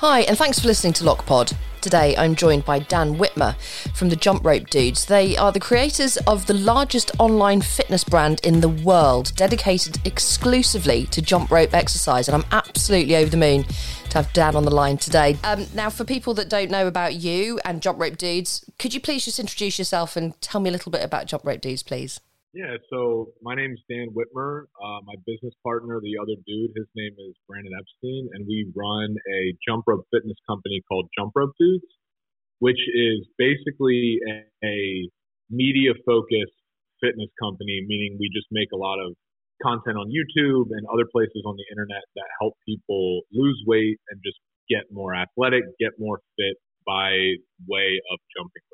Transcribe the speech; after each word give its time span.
Hi, 0.00 0.20
and 0.20 0.36
thanks 0.36 0.58
for 0.58 0.66
listening 0.66 0.92
to 0.94 1.04
LockPod. 1.04 1.56
Today 1.80 2.14
I'm 2.18 2.34
joined 2.34 2.66
by 2.66 2.80
Dan 2.80 3.16
Witmer 3.16 3.58
from 3.94 4.10
the 4.10 4.16
Jump 4.16 4.44
Rope 4.44 4.68
Dudes. 4.68 5.06
They 5.06 5.38
are 5.38 5.50
the 5.50 5.58
creators 5.58 6.18
of 6.26 6.44
the 6.44 6.52
largest 6.52 7.12
online 7.18 7.62
fitness 7.62 8.04
brand 8.04 8.40
in 8.44 8.60
the 8.60 8.68
world, 8.68 9.32
dedicated 9.36 9.98
exclusively 10.04 11.06
to 11.06 11.22
jump 11.22 11.50
rope 11.50 11.72
exercise, 11.72 12.28
and 12.28 12.34
I'm 12.34 12.44
absolutely 12.52 13.16
over 13.16 13.30
the 13.30 13.38
moon 13.38 13.64
to 14.10 14.18
have 14.18 14.30
Dan 14.34 14.54
on 14.54 14.66
the 14.66 14.70
line 14.70 14.98
today. 14.98 15.38
Um, 15.42 15.64
now, 15.74 15.88
for 15.88 16.04
people 16.04 16.34
that 16.34 16.50
don't 16.50 16.70
know 16.70 16.86
about 16.86 17.14
you 17.14 17.58
and 17.64 17.80
Jump 17.80 17.98
Rope 17.98 18.18
Dudes, 18.18 18.66
could 18.78 18.92
you 18.92 19.00
please 19.00 19.24
just 19.24 19.38
introduce 19.38 19.78
yourself 19.78 20.14
and 20.14 20.38
tell 20.42 20.60
me 20.60 20.68
a 20.68 20.72
little 20.72 20.92
bit 20.92 21.02
about 21.02 21.24
Jump 21.24 21.42
Rope 21.46 21.62
Dudes, 21.62 21.82
please? 21.82 22.20
Yeah, 22.56 22.80
so 22.88 23.36
my 23.42 23.54
name 23.54 23.76
is 23.76 23.84
Dan 23.84 24.16
Witmer. 24.16 24.64
Uh, 24.80 25.04
my 25.04 25.12
business 25.28 25.52
partner, 25.60 26.00
the 26.00 26.16
other 26.16 26.40
dude, 26.48 26.72
his 26.72 26.88
name 26.96 27.12
is 27.28 27.36
Brandon 27.46 27.76
Epstein, 27.76 28.32
and 28.32 28.48
we 28.48 28.72
run 28.72 29.12
a 29.28 29.52
jump 29.60 29.84
rope 29.86 30.08
fitness 30.08 30.40
company 30.48 30.80
called 30.88 31.04
Jump 31.12 31.36
Rope 31.36 31.52
Dudes, 31.60 31.84
which 32.60 32.80
is 32.96 33.28
basically 33.36 34.16
a, 34.24 34.48
a 34.64 34.78
media 35.52 35.92
focused 36.08 36.56
fitness 37.04 37.28
company, 37.36 37.84
meaning 37.84 38.16
we 38.18 38.32
just 38.32 38.48
make 38.50 38.72
a 38.72 38.80
lot 38.80 39.04
of 39.04 39.12
content 39.60 40.00
on 40.00 40.08
YouTube 40.08 40.72
and 40.72 40.80
other 40.88 41.04
places 41.12 41.44
on 41.44 41.60
the 41.60 41.66
internet 41.68 42.08
that 42.16 42.28
help 42.40 42.56
people 42.64 43.20
lose 43.36 43.60
weight 43.66 44.00
and 44.08 44.16
just 44.24 44.40
get 44.72 44.88
more 44.88 45.12
athletic, 45.14 45.60
get 45.76 45.92
more 46.00 46.24
fit 46.40 46.56
by 46.88 47.36
way 47.68 48.00
of 48.00 48.18
jumping. 48.32 48.65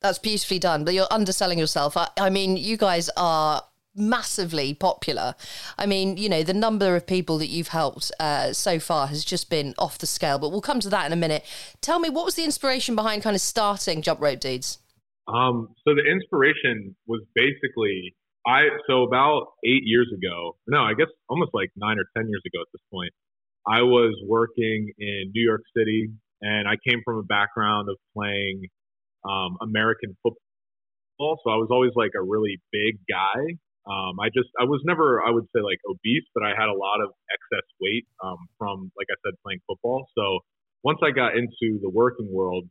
That's 0.00 0.18
beautifully 0.18 0.58
done, 0.58 0.84
but 0.84 0.94
you're 0.94 1.08
underselling 1.10 1.58
yourself. 1.58 1.96
I, 1.96 2.08
I 2.18 2.30
mean, 2.30 2.56
you 2.56 2.76
guys 2.76 3.10
are 3.16 3.62
massively 3.96 4.74
popular. 4.74 5.34
I 5.76 5.86
mean, 5.86 6.16
you 6.16 6.28
know, 6.28 6.42
the 6.44 6.54
number 6.54 6.94
of 6.94 7.06
people 7.06 7.38
that 7.38 7.48
you've 7.48 7.68
helped 7.68 8.12
uh, 8.20 8.52
so 8.52 8.78
far 8.78 9.08
has 9.08 9.24
just 9.24 9.50
been 9.50 9.74
off 9.76 9.98
the 9.98 10.06
scale, 10.06 10.38
but 10.38 10.50
we'll 10.50 10.60
come 10.60 10.80
to 10.80 10.88
that 10.90 11.06
in 11.06 11.12
a 11.12 11.16
minute. 11.16 11.44
Tell 11.80 11.98
me, 11.98 12.10
what 12.10 12.24
was 12.24 12.36
the 12.36 12.44
inspiration 12.44 12.94
behind 12.94 13.22
kind 13.22 13.34
of 13.34 13.42
starting 13.42 14.02
Jump 14.02 14.20
Rope 14.20 14.38
Dudes? 14.38 14.78
Um, 15.26 15.74
so 15.86 15.94
the 15.94 16.10
inspiration 16.10 16.96
was 17.06 17.20
basically 17.34 18.14
I 18.46 18.62
so 18.88 19.02
about 19.02 19.48
eight 19.64 19.82
years 19.84 20.08
ago, 20.16 20.56
no, 20.66 20.78
I 20.78 20.94
guess 20.94 21.08
almost 21.28 21.50
like 21.52 21.70
nine 21.76 21.98
or 21.98 22.06
ten 22.16 22.28
years 22.28 22.42
ago 22.46 22.62
at 22.62 22.68
this 22.72 22.80
point, 22.90 23.12
I 23.66 23.82
was 23.82 24.14
working 24.26 24.90
in 24.98 25.32
New 25.34 25.44
York 25.44 25.60
City 25.76 26.10
and 26.40 26.66
I 26.66 26.76
came 26.88 27.02
from 27.04 27.18
a 27.18 27.22
background 27.24 27.88
of 27.90 27.96
playing 28.16 28.68
um, 29.24 29.56
American 29.62 30.16
football. 30.22 31.40
So 31.42 31.50
I 31.50 31.56
was 31.56 31.68
always 31.70 31.92
like 31.96 32.12
a 32.18 32.22
really 32.22 32.60
big 32.72 32.98
guy. 33.08 33.58
Um, 33.88 34.20
I 34.20 34.28
just 34.28 34.48
I 34.60 34.64
was 34.64 34.82
never 34.84 35.22
I 35.24 35.30
would 35.30 35.46
say 35.54 35.62
like 35.62 35.80
obese, 35.88 36.26
but 36.34 36.44
I 36.44 36.50
had 36.50 36.68
a 36.68 36.76
lot 36.76 37.00
of 37.00 37.10
excess 37.32 37.66
weight 37.80 38.06
um, 38.22 38.36
from 38.58 38.92
like 38.96 39.08
I 39.10 39.16
said 39.24 39.34
playing 39.42 39.60
football. 39.66 40.06
So 40.14 40.40
once 40.84 40.98
I 41.02 41.10
got 41.10 41.32
into 41.36 41.80
the 41.80 41.88
working 41.88 42.28
world, 42.30 42.68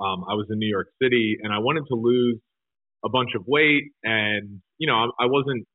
um, 0.00 0.24
I 0.28 0.34
was 0.34 0.46
in 0.50 0.58
New 0.58 0.70
York 0.70 0.88
City 1.00 1.36
and 1.42 1.52
I 1.52 1.58
wanted 1.58 1.84
to 1.88 1.94
lose 1.94 2.40
a 3.04 3.10
bunch 3.10 3.30
of 3.36 3.44
weight, 3.46 3.92
and 4.02 4.62
you 4.78 4.86
know 4.86 4.94
I, 4.94 5.24
I 5.24 5.26
wasn't 5.26 5.66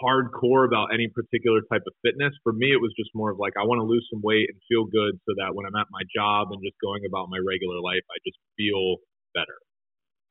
hardcore 0.00 0.66
about 0.66 0.90
any 0.92 1.06
particular 1.12 1.60
type 1.68 1.84
of 1.86 1.94
fitness. 2.02 2.32
For 2.42 2.52
me, 2.52 2.72
it 2.72 2.80
was 2.80 2.92
just 2.96 3.10
more 3.14 3.30
of 3.30 3.38
like 3.38 3.54
I 3.60 3.64
want 3.68 3.78
to 3.78 3.86
lose 3.86 4.06
some 4.08 4.24
weight 4.24 4.48
and 4.48 4.58
feel 4.66 4.88
good 4.88 5.20
so 5.28 5.36
that 5.38 5.54
when 5.54 5.68
I'm 5.68 5.76
at 5.76 5.92
my 5.92 6.02
job 6.08 6.50
and 6.50 6.58
just 6.64 6.80
going 6.80 7.04
about 7.04 7.28
my 7.28 7.38
regular 7.38 7.78
life, 7.78 8.04
I 8.08 8.18
just 8.24 8.40
feel 8.56 8.98
better. 9.36 9.58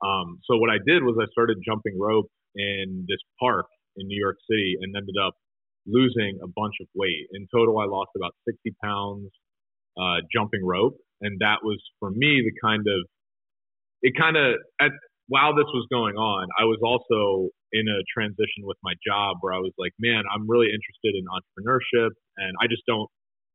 Um, 0.02 0.40
so 0.50 0.58
what 0.58 0.70
I 0.74 0.80
did 0.82 1.04
was 1.04 1.20
I 1.20 1.28
started 1.32 1.62
jumping 1.62 2.00
rope 2.00 2.32
in 2.56 3.06
this 3.08 3.22
park 3.40 3.68
in 3.98 4.08
New 4.08 4.20
York 4.20 4.38
City 4.50 4.76
and 4.82 4.96
ended 4.96 5.16
up 5.22 5.36
losing 5.86 6.40
a 6.42 6.50
bunch 6.50 6.76
of 6.82 6.88
weight. 6.96 7.28
In 7.34 7.48
total, 7.54 7.80
I 7.80 7.86
lost 7.86 8.12
about 8.16 8.34
60 8.48 8.74
pounds 8.84 9.30
uh, 10.00 10.24
jumping 10.34 10.66
rope, 10.66 10.98
and 11.22 11.40
that 11.40 11.62
was 11.64 11.78
for 12.00 12.10
me 12.10 12.42
the 12.42 12.56
kind 12.64 12.86
of 12.88 13.06
it 14.02 14.14
kind 14.18 14.38
of 14.38 14.56
while 15.30 15.54
this 15.56 15.70
was 15.74 15.86
going 15.92 16.16
on, 16.18 16.48
I 16.58 16.66
was 16.66 16.82
also 16.82 17.54
in 17.72 17.88
a 17.88 18.00
transition 18.12 18.66
with 18.66 18.78
my 18.84 18.94
job 19.06 19.38
where 19.42 19.54
I 19.54 19.60
was 19.60 19.74
like, 19.78 19.94
man, 20.00 20.24
I'm 20.34 20.50
really 20.50 20.68
interested 20.68 21.14
in 21.14 21.26
entrepreneurship 21.30 22.12
and 22.38 22.54
I 22.62 22.68
just 22.68 22.84
don't 22.88 23.10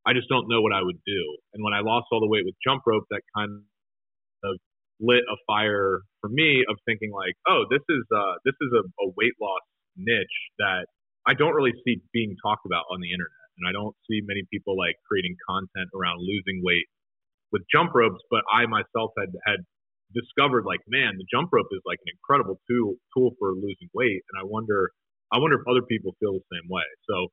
I 0.07 0.13
just 0.13 0.29
don't 0.29 0.49
know 0.49 0.61
what 0.61 0.73
I 0.73 0.83
would 0.83 1.01
do. 1.07 1.23
And 1.55 1.65
when 1.65 1.73
I 1.73 1.81
lost 1.81 2.13
all 2.13 2.21
the 2.21 2.29
weight 2.29 2.45
with 2.45 2.55
jump 2.61 2.83
rope, 2.87 3.05
that 3.11 3.23
kind 3.35 3.65
of 4.45 4.57
lit 5.01 5.25
a 5.25 5.37
fire 5.47 6.03
for 6.21 6.29
me 6.29 6.65
of 6.69 6.77
thinking 6.85 7.11
like, 7.11 7.35
oh, 7.49 7.65
this 7.71 7.83
is 7.89 8.05
uh 8.15 8.37
this 8.45 8.57
is 8.61 8.71
a, 8.75 8.83
a 9.03 9.07
weight 9.17 9.35
loss 9.41 9.65
niche 9.97 10.39
that 10.59 10.87
I 11.27 11.35
don't 11.35 11.55
really 11.55 11.73
see 11.85 12.01
being 12.13 12.37
talked 12.45 12.67
about 12.67 12.85
on 12.91 13.01
the 13.01 13.11
internet. 13.11 13.45
And 13.59 13.69
I 13.69 13.73
don't 13.73 13.95
see 14.11 14.21
many 14.27 14.43
people 14.51 14.77
like 14.77 14.97
creating 15.09 15.37
content 15.49 15.89
around 15.95 16.21
losing 16.21 16.61
weight 16.63 16.87
with 17.53 17.63
jump 17.71 17.95
ropes, 17.95 18.21
but 18.31 18.43
I 18.53 18.67
myself 18.67 19.15
had 19.17 19.31
had 19.47 19.63
discovered 20.15 20.65
like, 20.65 20.81
man, 20.89 21.19
the 21.19 21.27
jump 21.29 21.51
rope 21.53 21.69
is 21.75 21.83
like 21.85 21.99
an 22.07 22.15
incredible 22.15 22.61
tool 22.71 22.97
tool 23.13 23.35
for 23.39 23.53
losing 23.53 23.91
weight. 23.93 24.23
And 24.31 24.37
I 24.41 24.45
wonder, 24.47 24.91
I 25.33 25.39
wonder 25.39 25.59
if 25.59 25.67
other 25.69 25.83
people 25.83 26.15
feel 26.23 26.33
the 26.39 26.47
same 26.55 26.71
way. 26.71 26.87
So 27.11 27.29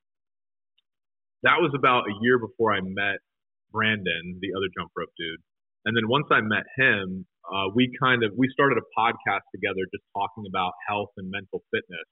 that 1.44 1.62
was 1.62 1.72
about 1.78 2.09
a 2.09 2.16
year 2.22 2.38
before 2.38 2.74
I 2.74 2.81
met 2.81 3.22
Brandon, 3.72 4.42
the 4.42 4.58
other 4.58 4.68
jump 4.78 4.92
rope 4.97 5.14
dude. 5.18 5.42
And 5.86 5.97
then 5.97 6.09
once 6.09 6.28
I 6.30 6.42
met 6.42 6.66
him, 6.78 7.25
uh, 7.46 7.74
we 7.74 7.90
kind 7.97 8.24
of 8.24 8.34
we 8.38 8.50
started 8.53 8.78
a 8.78 8.86
podcast 8.94 9.46
together, 9.50 9.81
just 9.90 10.06
talking 10.13 10.46
about 10.46 10.74
health 10.88 11.09
and 11.18 11.30
mental 11.30 11.62
fitness. 11.74 12.09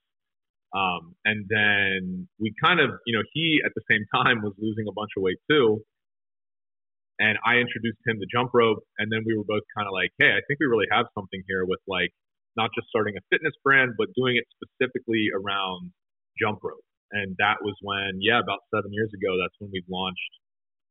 Um, 0.73 1.17
and 1.25 1.45
then 1.49 2.29
we 2.39 2.53
kind 2.61 2.79
of, 2.79 2.91
you 3.05 3.17
know, 3.17 3.25
he 3.33 3.61
at 3.65 3.73
the 3.73 3.81
same 3.89 4.05
time 4.13 4.41
was 4.41 4.53
losing 4.57 4.85
a 4.89 4.93
bunch 4.93 5.13
of 5.17 5.21
weight 5.21 5.41
too 5.49 5.81
and 7.19 7.35
I 7.45 7.59
introduced 7.59 7.99
him 8.07 8.17
to 8.17 8.27
jump 8.31 8.51
rope, 8.55 8.79
and 8.97 9.11
then 9.11 9.27
we 9.27 9.35
were 9.35 9.43
both 9.43 9.67
kind 9.75 9.85
of 9.85 9.93
like, 9.93 10.15
hey, 10.17 10.31
I 10.31 10.41
think 10.47 10.59
we 10.59 10.67
really 10.71 10.87
have 10.91 11.05
something 11.13 11.43
here 11.47 11.67
with 11.67 11.83
like 11.87 12.09
not 12.55 12.71
just 12.73 12.87
starting 12.87 13.15
a 13.19 13.23
fitness 13.29 13.53
brand, 13.63 13.93
but 13.99 14.07
doing 14.15 14.39
it 14.39 14.47
specifically 14.55 15.27
around 15.35 15.91
jump 16.39 16.59
rope. 16.63 16.83
And 17.11 17.35
that 17.39 17.59
was 17.61 17.75
when, 17.81 18.19
yeah, 18.21 18.39
about 18.39 18.59
seven 18.73 18.93
years 18.93 19.11
ago, 19.13 19.35
that's 19.41 19.55
when 19.59 19.69
we 19.73 19.83
launched 19.89 20.31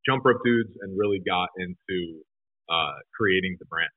Jump 0.05 0.25
Rope 0.25 0.41
Dudes 0.45 0.71
and 0.81 0.99
really 0.99 1.21
got 1.25 1.49
into 1.57 2.23
uh, 2.69 2.99
creating 3.17 3.57
the 3.59 3.67
brand. 3.67 3.91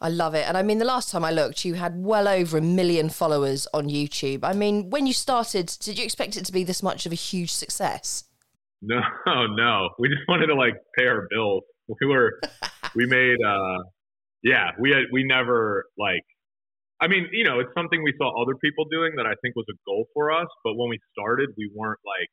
I 0.00 0.08
love 0.08 0.34
it. 0.34 0.46
And 0.48 0.56
I 0.56 0.62
mean, 0.62 0.78
the 0.78 0.84
last 0.84 1.10
time 1.10 1.24
I 1.24 1.30
looked, 1.30 1.64
you 1.64 1.74
had 1.74 2.02
well 2.02 2.26
over 2.26 2.58
a 2.58 2.62
million 2.62 3.08
followers 3.08 3.68
on 3.72 3.88
YouTube. 3.88 4.40
I 4.42 4.52
mean, 4.52 4.90
when 4.90 5.06
you 5.06 5.12
started, 5.12 5.76
did 5.80 5.98
you 5.98 6.04
expect 6.04 6.36
it 6.36 6.44
to 6.46 6.52
be 6.52 6.64
this 6.64 6.82
much 6.82 7.06
of 7.06 7.12
a 7.12 7.16
huge 7.16 7.52
success? 7.52 8.24
No, 8.82 9.00
no. 9.56 9.90
We 9.98 10.08
just 10.08 10.22
wanted 10.28 10.46
to 10.46 10.54
like 10.54 10.74
pay 10.96 11.06
our 11.06 11.26
bills. 11.30 11.64
We 11.88 12.06
were, 12.06 12.40
we 12.94 13.06
made, 13.06 13.38
uh, 13.44 13.78
yeah, 14.42 14.70
we 14.78 14.90
had, 14.90 15.04
we 15.12 15.24
never 15.24 15.84
like, 15.98 16.24
I 17.00 17.08
mean, 17.08 17.28
you 17.32 17.44
know, 17.44 17.60
it's 17.60 17.72
something 17.74 18.02
we 18.02 18.12
saw 18.18 18.28
other 18.40 18.54
people 18.62 18.84
doing 18.90 19.16
that 19.16 19.24
I 19.26 19.32
think 19.40 19.56
was 19.56 19.64
a 19.70 19.78
goal 19.86 20.06
for 20.12 20.30
us. 20.30 20.48
But 20.64 20.76
when 20.76 20.90
we 20.90 20.98
started, 21.12 21.50
we 21.56 21.70
weren't 21.74 22.00
like, 22.04 22.28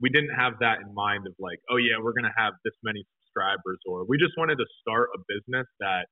we 0.00 0.10
didn't 0.10 0.34
have 0.34 0.54
that 0.60 0.82
in 0.82 0.92
mind 0.94 1.26
of 1.26 1.34
like, 1.38 1.58
oh 1.70 1.76
yeah, 1.76 2.02
we're 2.02 2.12
going 2.12 2.26
to 2.26 2.36
have 2.36 2.54
this 2.64 2.74
many 2.82 3.06
subscribers, 3.22 3.78
or 3.86 4.04
we 4.06 4.18
just 4.18 4.34
wanted 4.36 4.58
to 4.58 4.66
start 4.82 5.10
a 5.14 5.20
business 5.30 5.66
that 5.78 6.10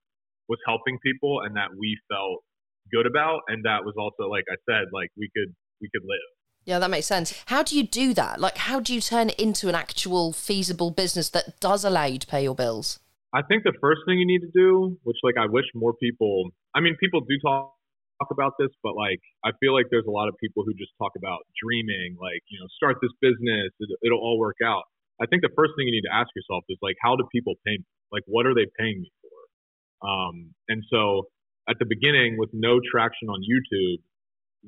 was 0.49 0.59
helping 0.67 0.99
people 1.03 1.43
and 1.43 1.57
that 1.57 1.75
we 1.75 1.99
felt 2.07 2.47
good 2.95 3.07
about, 3.07 3.43
and 3.49 3.65
that 3.67 3.83
was 3.83 3.95
also, 3.99 4.31
like 4.31 4.47
I 4.51 4.59
said, 4.71 4.95
like 4.95 5.11
we 5.19 5.29
could 5.35 5.51
we 5.83 5.91
could 5.91 6.07
live. 6.07 6.29
Yeah, 6.65 6.79
that 6.79 6.91
makes 6.91 7.07
sense. 7.07 7.35
How 7.47 7.63
do 7.63 7.77
you 7.77 7.83
do 7.83 8.15
that? 8.15 8.41
Like, 8.41 8.57
how 8.57 8.79
do 8.79 8.95
you 8.95 9.01
turn 9.01 9.31
it 9.31 9.41
into 9.41 9.69
an 9.69 9.75
actual 9.75 10.33
feasible 10.33 10.91
business 10.91 11.29
that 11.31 11.59
does 11.59 11.85
allow 11.85 12.05
you 12.05 12.19
to 12.19 12.27
pay 12.27 12.43
your 12.45 12.55
bills? 12.55 13.01
I 13.35 13.43
think 13.43 13.65
the 13.65 13.73
first 13.81 14.03
thing 14.07 14.19
you 14.19 14.27
need 14.27 14.41
to 14.41 14.53
do, 14.55 14.99
which 15.03 15.17
like 15.23 15.37
I 15.41 15.47
wish 15.47 15.65
more 15.75 15.95
people, 15.95 16.51
I 16.75 16.81
mean, 16.81 16.97
people 17.01 17.21
do 17.21 17.35
talk 17.43 17.75
talk 18.21 18.31
about 18.31 18.53
this, 18.59 18.69
but 18.83 18.95
like 18.95 19.21
I 19.45 19.51
feel 19.59 19.75
like 19.75 19.87
there's 19.91 20.07
a 20.07 20.11
lot 20.11 20.29
of 20.29 20.37
people 20.39 20.63
who 20.65 20.73
just 20.75 20.93
talk 20.99 21.13
about 21.17 21.41
dreaming, 21.59 22.17
like 22.21 22.43
you 22.49 22.61
know, 22.61 22.67
start 22.77 22.99
this 23.03 23.11
business, 23.21 23.73
it, 23.81 23.89
it'll 24.05 24.21
all 24.21 24.39
work 24.39 24.57
out. 24.65 24.85
I 25.21 25.27
think 25.27 25.43
the 25.43 25.55
first 25.57 25.73
thing 25.77 25.87
you 25.87 25.93
need 25.93 26.07
to 26.09 26.15
ask 26.15 26.29
yourself 26.35 26.65
is 26.69 26.79
like, 26.83 26.97
how 27.01 27.17
do 27.17 27.25
people 27.33 27.55
pay 27.67 27.79
me? 27.79 27.85
Like, 28.11 28.23
what 28.27 28.47
are 28.47 28.55
they 28.55 28.67
paying 28.79 29.01
me 29.01 29.11
for? 29.23 30.09
Um, 30.09 30.55
and 30.69 30.83
so 30.91 31.29
at 31.69 31.77
the 31.79 31.87
beginning, 31.87 32.37
with 32.39 32.51
no 32.53 32.81
traction 32.85 33.29
on 33.29 33.41
YouTube, 33.41 34.03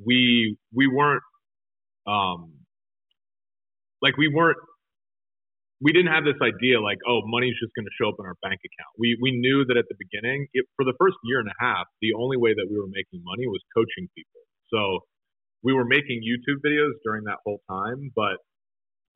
we 0.05 0.56
we 0.73 0.87
weren't 0.87 1.23
um, 2.06 2.53
like 4.03 4.17
we 4.17 4.29
weren't 4.29 4.59
we 5.81 5.93
didn't 5.93 6.12
have 6.12 6.25
this 6.25 6.39
idea 6.43 6.81
like 6.81 6.99
oh 7.09 7.21
money's 7.27 7.56
just 7.61 7.75
going 7.75 7.85
to 7.85 7.95
show 8.01 8.09
up 8.09 8.17
in 8.19 8.27
our 8.27 8.37
bank 8.43 8.61
account. 8.65 8.93
We 8.99 9.19
we 9.21 9.33
knew 9.33 9.65
that 9.67 9.77
at 9.77 9.87
the 9.89 9.97
beginning 9.99 10.47
it, 10.55 10.67
for 10.77 10.85
the 10.85 10.95
first 11.01 11.17
year 11.25 11.41
and 11.41 11.49
a 11.49 11.59
half 11.61 11.87
the 12.01 12.15
only 12.17 12.37
way 12.37 12.55
that 12.55 12.67
we 12.71 12.79
were 12.79 12.91
making 12.91 13.23
money 13.25 13.47
was 13.47 13.61
coaching 13.75 14.09
people. 14.17 14.43
So 14.73 15.01
we 15.65 15.73
were 15.73 15.85
making 15.85 16.21
youtube 16.23 16.61
videos 16.65 16.93
during 17.05 17.25
that 17.25 17.39
whole 17.45 17.61
time 17.69 18.12
but 18.15 18.39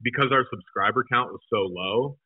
because 0.02 0.32
our 0.32 0.44
subscriber 0.50 1.04
count 1.12 1.30
was 1.30 1.42
so 1.52 1.68
low 1.68 2.18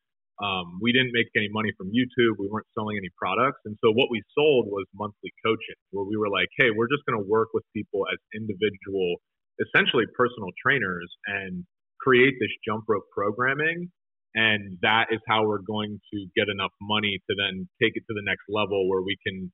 um, 0.42 0.80
we 0.80 0.92
didn't 0.92 1.12
make 1.12 1.28
any 1.36 1.48
money 1.52 1.70
from 1.76 1.88
youtube. 1.92 2.34
We 2.38 2.48
weren't 2.48 2.66
selling 2.74 2.96
any 2.96 3.10
products. 3.16 3.60
And 3.64 3.76
so 3.84 3.92
what 3.92 4.10
we 4.10 4.22
sold 4.34 4.66
was 4.66 4.86
monthly 4.94 5.30
coaching 5.44 5.78
where 5.90 6.06
we 6.06 6.16
were 6.16 6.30
like 6.30 6.48
hey 6.56 6.70
we're 6.70 6.88
just 6.88 7.04
going 7.04 7.18
to 7.18 7.26
work 7.28 7.48
with 7.52 7.64
people 7.74 8.06
as 8.12 8.18
individual 8.34 9.18
essentially 9.62 10.04
personal 10.16 10.50
trainers 10.58 11.08
and 11.26 11.64
create 12.00 12.34
this 12.40 12.50
jump 12.66 12.84
rope 12.88 13.06
programming 13.14 13.90
and 14.34 14.78
that 14.80 15.06
is 15.10 15.20
how 15.28 15.46
we're 15.46 15.62
going 15.66 16.00
to 16.12 16.26
get 16.34 16.48
enough 16.48 16.72
money 16.80 17.20
to 17.28 17.36
then 17.36 17.68
take 17.80 17.92
it 17.94 18.02
to 18.08 18.14
the 18.14 18.22
next 18.24 18.44
level 18.48 18.88
where 18.88 19.02
we 19.02 19.16
can 19.26 19.52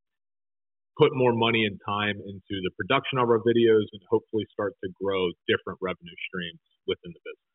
put 0.96 1.10
more 1.14 1.32
money 1.32 1.64
and 1.64 1.78
time 1.86 2.16
into 2.26 2.60
the 2.62 2.70
production 2.76 3.18
of 3.18 3.28
our 3.28 3.38
videos 3.38 3.86
and 3.92 4.02
hopefully 4.10 4.44
start 4.52 4.74
to 4.82 4.90
grow 5.00 5.28
different 5.48 5.78
revenue 5.82 6.18
streams 6.28 6.60
within 6.86 7.12
the 7.12 7.20
business. 7.24 7.48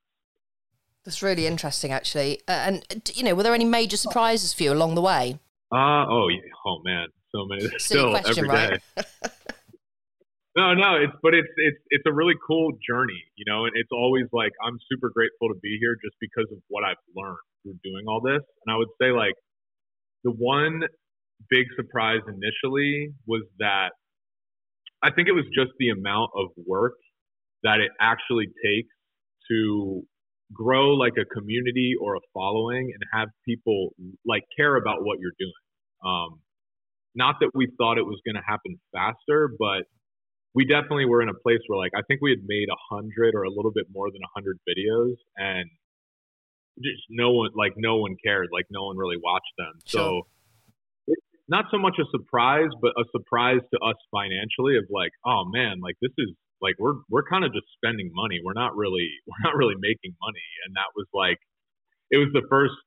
That's 1.06 1.22
really 1.22 1.48
interesting, 1.48 1.92
actually. 1.92 2.40
Uh, 2.48 2.52
and 2.92 3.12
you 3.14 3.24
know, 3.24 3.36
were 3.36 3.44
there 3.44 3.54
any 3.54 3.66
major 3.66 3.98
surprises 3.98 4.54
for 4.54 4.64
you 4.64 4.72
along 4.72 4.96
the 4.96 5.02
way? 5.02 5.40
Uh 5.72 6.06
oh, 6.08 6.28
yeah. 6.30 6.40
oh 6.66 6.82
man, 6.84 7.08
so 7.32 7.46
many. 7.46 7.62
Silly 7.78 7.80
Still 7.80 8.10
question, 8.12 8.50
every 8.50 8.68
day. 8.68 8.80
No, 10.56 10.74
no, 10.76 10.96
it's 11.02 11.14
but 11.24 11.34
it's 11.34 11.50
it's 11.58 11.80
it's 11.90 12.04
a 12.08 12.14
really 12.14 12.36
cool 12.46 12.74
journey, 12.88 13.24
you 13.36 13.46
know, 13.48 13.66
and 13.66 13.74
it's 13.76 13.90
always 13.92 14.26
like 14.34 14.52
I'm 14.64 14.78
super 14.92 15.10
grateful 15.10 15.50
to 15.50 15.56
be 15.64 15.78
here 15.82 15.96
just 16.04 16.16
because 16.22 16.46
of 16.52 16.60
what 16.68 16.84
I've 16.84 17.02
learned 17.16 17.38
through 17.64 17.80
doing 17.84 18.06
all 18.08 18.22
this. 18.22 18.42
And 18.66 18.74
I 18.74 18.78
would 18.78 18.90
say 19.02 19.12
like 19.12 19.34
the 20.24 20.32
one 20.32 20.84
big 21.50 21.66
surprise 21.76 22.22
initially 22.28 23.14
was 23.28 23.44
that 23.60 23.92
I 25.04 25.12
think 25.12 25.28
it 25.28 25.34
was 25.34 25.46
just 25.56 25.72
the 25.80 25.90
amount 25.90 26.32
of 26.36 26.50
work 26.68 26.96
that 27.64 27.80
it 27.80 27.92
actually 28.00 28.48
takes 28.64 28.94
to 29.50 30.04
grow 30.54 30.92
like 30.94 31.14
a 31.20 31.26
community 31.26 31.94
or 32.00 32.16
a 32.16 32.20
following 32.34 32.92
and 32.94 33.04
have 33.14 33.30
people 33.48 33.94
like 34.26 34.44
care 34.56 34.76
about 34.78 35.04
what 35.04 35.20
you're 35.20 35.36
doing. 35.40 35.54
Um, 36.06 36.40
not 37.16 37.36
that 37.42 37.52
we 37.56 37.68
thought 37.78 37.98
it 37.98 38.06
was 38.06 38.20
going 38.26 38.36
to 38.36 38.44
happen 38.48 38.80
faster, 38.94 39.50
but 39.60 39.84
we 40.56 40.66
definitely 40.66 41.06
were 41.06 41.22
in 41.22 41.30
a 41.30 41.34
place 41.34 41.60
where 41.68 41.80
like 41.80 41.92
I 41.96 42.02
think 42.08 42.22
we 42.22 42.30
had 42.30 42.46
made 42.46 42.68
a 42.70 42.80
hundred 42.94 43.36
or 43.36 43.44
a 43.44 43.50
little 43.50 43.72
bit 43.72 43.88
more 43.92 44.10
than 44.12 44.22
a 44.22 44.32
hundred 44.34 44.60
videos 44.68 45.16
and 45.38 45.70
just 46.82 47.04
no 47.10 47.32
one 47.32 47.52
like 47.56 47.74
no 47.78 47.98
one 47.98 48.16
cared. 48.24 48.50
Like 48.52 48.66
no 48.70 48.86
one 48.86 48.98
really 48.98 49.18
watched 49.22 49.54
them. 49.58 49.74
Sure. 49.86 50.02
so 50.02 50.22
not 51.50 51.66
so 51.72 51.78
much 51.78 52.00
a 52.00 52.06
surprise 52.10 52.70
but 52.82 52.94
a 52.98 53.04
surprise 53.12 53.60
to 53.74 53.78
us 53.84 53.98
financially 54.12 54.78
of 54.78 54.86
like 54.90 55.12
oh 55.26 55.44
man 55.44 55.82
like 55.84 55.96
this 56.02 56.14
is 56.18 56.32
like 56.62 56.76
we're 56.80 56.96
we're 57.10 57.28
kind 57.28 57.44
of 57.44 57.52
just 57.52 57.68
spending 57.76 58.12
money. 58.14 58.40
We're 58.44 58.56
not 58.56 58.76
really 58.76 59.10
we're 59.28 59.44
not 59.44 59.58
really 59.58 59.76
making 59.80 60.16
money. 60.22 60.48
And 60.66 60.76
that 60.76 60.94
was 60.96 61.08
like 61.14 61.38
it 62.12 62.18
was 62.18 62.30
the 62.34 62.46
first 62.50 62.78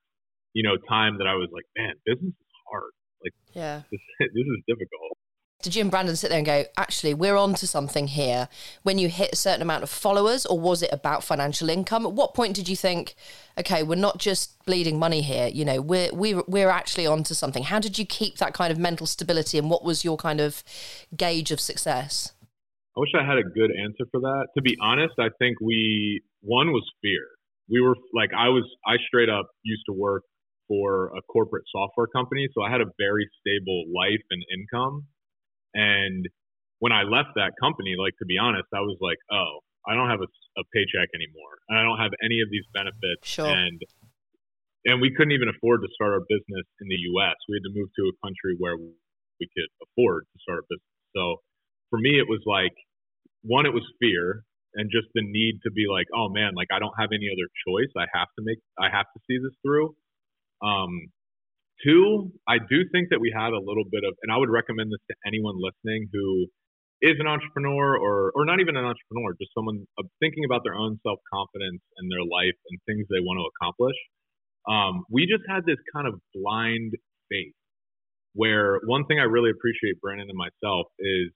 you 0.54 0.62
know 0.62 0.78
time 0.88 1.18
that 1.18 1.26
I 1.26 1.34
was 1.34 1.50
like 1.52 1.66
man 1.76 1.94
business 2.06 2.32
is 2.32 2.52
hard. 2.70 2.92
Like 3.22 3.34
yeah. 3.52 3.82
this, 3.90 4.00
this 4.34 4.46
is 4.46 4.62
difficult 4.70 5.18
Did 5.62 5.76
and 5.76 5.90
Brandon 5.90 6.14
sit 6.14 6.28
there 6.28 6.38
and 6.38 6.46
go, 6.46 6.64
actually, 6.76 7.14
we're 7.14 7.36
on 7.36 7.54
to 7.54 7.66
something 7.66 8.08
here 8.08 8.48
when 8.82 8.98
you 8.98 9.08
hit 9.08 9.32
a 9.32 9.36
certain 9.36 9.62
amount 9.62 9.82
of 9.82 9.90
followers, 9.90 10.46
or 10.46 10.60
was 10.60 10.82
it 10.82 10.90
about 10.92 11.24
financial 11.24 11.68
income? 11.68 12.06
At 12.06 12.12
what 12.12 12.34
point 12.34 12.54
did 12.54 12.68
you 12.68 12.76
think, 12.76 13.14
okay, 13.58 13.82
we're 13.82 13.96
not 13.96 14.18
just 14.18 14.64
bleeding 14.64 14.98
money 14.98 15.22
here, 15.22 15.48
you 15.48 15.64
know, 15.64 15.80
we're, 15.80 16.12
we're, 16.12 16.42
we're 16.46 16.68
actually 16.68 17.06
onto 17.06 17.34
something? 17.34 17.64
How 17.64 17.80
did 17.80 17.98
you 17.98 18.04
keep 18.06 18.36
that 18.36 18.54
kind 18.54 18.70
of 18.70 18.78
mental 18.78 19.06
stability 19.06 19.58
and 19.58 19.70
what 19.70 19.82
was 19.82 20.04
your 20.04 20.16
kind 20.16 20.40
of 20.40 20.62
gauge 21.16 21.50
of 21.50 21.60
success? 21.60 22.32
I 22.96 23.00
wish 23.00 23.10
I 23.18 23.26
had 23.26 23.38
a 23.38 23.42
good 23.42 23.70
answer 23.70 24.04
for 24.10 24.20
that. 24.20 24.46
To 24.56 24.62
be 24.62 24.76
honest, 24.80 25.14
I 25.18 25.28
think 25.38 25.60
we 25.60 26.22
one 26.40 26.72
was 26.72 26.84
fear. 27.02 27.26
We 27.68 27.80
were 27.82 27.94
like 28.14 28.30
I 28.32 28.48
was 28.48 28.64
I 28.86 28.96
straight 29.06 29.28
up 29.28 29.46
used 29.64 29.82
to 29.86 29.92
work 29.92 30.22
for 30.66 31.12
a 31.16 31.20
corporate 31.22 31.64
software 31.70 32.06
company, 32.06 32.48
so 32.54 32.62
I 32.62 32.70
had 32.70 32.80
a 32.80 32.86
very 32.98 33.28
stable 33.40 33.84
life 33.94 34.24
and 34.30 34.42
income. 34.48 35.04
And 35.74 36.26
when 36.78 36.92
I 36.92 37.02
left 37.02 37.34
that 37.36 37.52
company, 37.60 37.94
like 37.98 38.14
to 38.18 38.26
be 38.26 38.38
honest, 38.38 38.68
I 38.74 38.80
was 38.80 38.98
like, 39.00 39.18
oh, 39.32 39.60
I 39.86 39.94
don't 39.94 40.10
have 40.10 40.20
a, 40.20 40.30
a 40.60 40.64
paycheck 40.74 41.08
anymore, 41.14 41.54
and 41.68 41.78
I 41.78 41.82
don't 41.82 41.98
have 41.98 42.12
any 42.22 42.40
of 42.42 42.50
these 42.50 42.66
benefits, 42.74 43.22
Sure. 43.24 43.46
and 43.46 43.80
and 44.86 45.00
we 45.00 45.10
couldn't 45.10 45.32
even 45.32 45.48
afford 45.50 45.82
to 45.82 45.88
start 45.94 46.14
our 46.14 46.22
business 46.30 46.66
in 46.80 46.86
the 46.88 47.00
U.S. 47.18 47.34
We 47.48 47.58
had 47.58 47.66
to 47.66 47.74
move 47.74 47.90
to 47.98 48.04
a 48.06 48.14
country 48.22 48.54
where 48.58 48.78
we 48.78 49.46
could 49.50 49.70
afford 49.82 50.26
to 50.30 50.38
start 50.42 50.62
a 50.62 50.66
business. 50.70 50.94
So 51.14 51.42
for 51.90 51.98
me, 51.98 52.18
it 52.18 52.28
was 52.28 52.38
like 52.46 52.74
one, 53.42 53.66
it 53.66 53.74
was 53.74 53.82
fear 53.98 54.44
and 54.74 54.90
just 54.90 55.08
the 55.14 55.22
need 55.26 55.58
to 55.64 55.70
be 55.72 55.86
like, 55.90 56.06
oh 56.14 56.28
man, 56.28 56.54
like 56.54 56.68
I 56.70 56.78
don't 56.78 56.94
have 56.98 57.10
any 57.10 57.26
other 57.32 57.48
choice. 57.66 57.90
I 57.96 58.06
have 58.14 58.28
to 58.38 58.44
make, 58.44 58.58
I 58.78 58.86
have 58.90 59.06
to 59.10 59.20
see 59.26 59.38
this 59.42 59.54
through. 59.64 59.94
Um, 60.62 61.10
two, 61.84 62.32
I 62.48 62.58
do 62.58 62.84
think 62.92 63.10
that 63.10 63.20
we 63.20 63.32
had 63.34 63.52
a 63.52 63.60
little 63.60 63.84
bit 63.90 64.04
of, 64.04 64.14
and 64.22 64.32
I 64.32 64.36
would 64.36 64.50
recommend 64.50 64.92
this 64.92 65.02
to 65.10 65.16
anyone 65.26 65.56
listening 65.58 66.08
who 66.12 66.46
is 67.02 67.16
an 67.20 67.26
entrepreneur 67.26 67.96
or, 67.98 68.32
or 68.34 68.44
not 68.44 68.60
even 68.60 68.76
an 68.76 68.84
entrepreneur, 68.84 69.36
just 69.40 69.52
someone 69.52 69.84
thinking 70.20 70.44
about 70.44 70.64
their 70.64 70.74
own 70.74 70.98
self 71.04 71.20
confidence 71.32 71.82
and 71.98 72.10
their 72.10 72.24
life 72.24 72.56
and 72.70 72.80
things 72.88 73.04
they 73.10 73.20
want 73.20 73.36
to 73.36 73.46
accomplish. 73.52 73.98
Um, 74.66 75.04
we 75.10 75.26
just 75.28 75.44
had 75.48 75.64
this 75.66 75.78
kind 75.94 76.08
of 76.08 76.18
blind 76.34 76.92
faith 77.30 77.54
where 78.34 78.80
one 78.84 79.04
thing 79.06 79.18
I 79.18 79.24
really 79.24 79.50
appreciate 79.50 80.00
Brandon 80.00 80.28
and 80.28 80.36
myself 80.36 80.86
is 80.98 81.32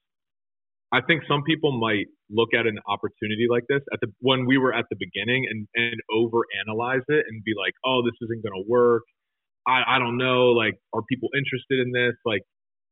I 0.92 1.00
think 1.06 1.22
some 1.28 1.42
people 1.46 1.78
might 1.78 2.06
look 2.30 2.50
at 2.52 2.66
an 2.66 2.78
opportunity 2.86 3.46
like 3.48 3.64
this 3.68 3.80
at 3.92 4.00
the 4.00 4.08
when 4.20 4.46
we 4.46 4.58
were 4.58 4.74
at 4.74 4.86
the 4.90 4.96
beginning 4.98 5.46
and 5.48 5.66
and 5.74 5.96
overanalyze 6.10 7.06
it 7.08 7.24
and 7.28 7.44
be 7.44 7.54
like, 7.56 7.74
oh, 7.84 8.02
this 8.02 8.14
isn't 8.22 8.42
going 8.42 8.56
to 8.58 8.68
work. 8.68 9.02
I 9.66 9.96
I 9.96 9.98
don't 9.98 10.18
know. 10.18 10.52
Like, 10.52 10.74
are 10.94 11.02
people 11.08 11.28
interested 11.36 11.80
in 11.80 11.92
this? 11.92 12.14
Like, 12.24 12.42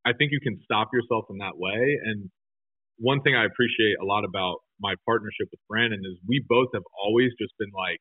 I 0.06 0.12
think 0.12 0.32
you 0.32 0.40
can 0.40 0.58
stop 0.64 0.88
yourself 0.92 1.26
in 1.30 1.38
that 1.38 1.56
way. 1.58 1.98
And 2.04 2.30
one 2.98 3.22
thing 3.22 3.34
I 3.34 3.44
appreciate 3.44 3.96
a 4.02 4.04
lot 4.04 4.24
about 4.24 4.58
my 4.80 4.94
partnership 5.06 5.48
with 5.50 5.60
Brandon 5.68 6.00
is 6.04 6.18
we 6.28 6.44
both 6.48 6.68
have 6.74 6.84
always 7.02 7.30
just 7.40 7.52
been 7.58 7.70
like 7.74 8.00